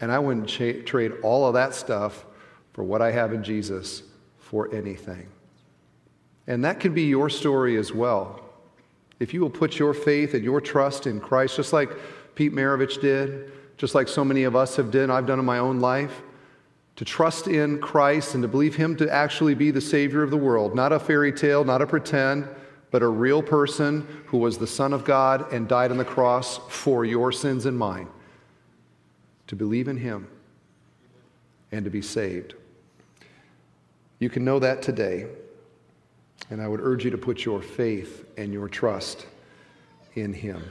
And 0.02 0.12
I 0.12 0.20
wouldn't 0.20 0.48
cha- 0.48 0.84
trade 0.86 1.14
all 1.24 1.48
of 1.48 1.54
that 1.56 1.74
stuff 1.74 2.26
for 2.74 2.84
what 2.84 3.02
I 3.02 3.12
have 3.12 3.34
in 3.34 3.44
Jesus 3.44 4.04
for 4.38 4.74
anything. 4.74 5.28
And 6.46 6.64
that 6.64 6.80
can 6.80 6.94
be 6.94 7.04
your 7.04 7.30
story 7.30 7.78
as 7.78 7.92
well. 7.92 8.42
If 9.20 9.34
you 9.34 9.42
will 9.42 9.50
put 9.50 9.80
your 9.80 9.94
faith 9.94 10.34
and 10.34 10.44
your 10.44 10.62
trust 10.62 11.08
in 11.08 11.20
Christ, 11.20 11.56
just 11.56 11.74
like 11.74 11.90
Pete 12.36 12.54
Maravich 12.54 13.02
did, 13.02 13.52
just 13.78 13.96
like 13.96 14.08
so 14.08 14.24
many 14.24 14.44
of 14.44 14.56
us 14.56 14.76
have 14.76 14.92
done, 14.92 15.12
I've 15.12 15.26
done 15.26 15.40
in 15.40 15.46
my 15.46 15.58
own 15.58 15.80
life, 15.80 16.22
to 16.96 17.06
trust 17.06 17.48
in 17.48 17.80
Christ 17.80 18.34
and 18.34 18.42
to 18.42 18.48
believe 18.48 18.76
Him 18.76 18.96
to 18.98 19.12
actually 19.12 19.54
be 19.54 19.72
the 19.72 19.82
Savior 19.82 20.24
of 20.24 20.32
the 20.32 20.38
world, 20.38 20.76
not 20.76 20.92
a 20.92 21.00
fairy 21.00 21.32
tale, 21.32 21.64
not 21.64 21.82
a 21.82 21.88
pretend, 21.88 22.48
but 22.90 23.04
a 23.04 23.08
real 23.08 23.44
person 23.44 24.08
who 24.28 24.38
was 24.38 24.58
the 24.58 24.68
Son 24.68 24.94
of 24.94 25.04
God 25.04 25.52
and 25.52 25.68
died 25.68 25.92
on 25.92 25.98
the 25.98 26.06
cross 26.06 26.60
for 26.70 27.06
your 27.06 27.32
sins 27.32 27.66
and 27.66 27.78
mine. 27.78 28.08
To 29.48 29.56
believe 29.56 29.88
in 29.88 29.98
Him 29.98 30.28
and 31.72 31.86
to 31.86 31.92
be 31.92 32.02
saved. 32.02 32.54
You 34.20 34.30
can 34.30 34.44
know 34.44 34.60
that 34.60 34.82
today, 34.82 35.28
and 36.50 36.62
I 36.62 36.68
would 36.68 36.80
urge 36.82 37.06
you 37.06 37.12
to 37.12 37.18
put 37.18 37.46
your 37.46 37.62
faith 37.62 38.26
and 38.38 38.52
your 38.52 38.68
trust 38.68 39.26
in 40.16 40.34
Him. 40.34 40.64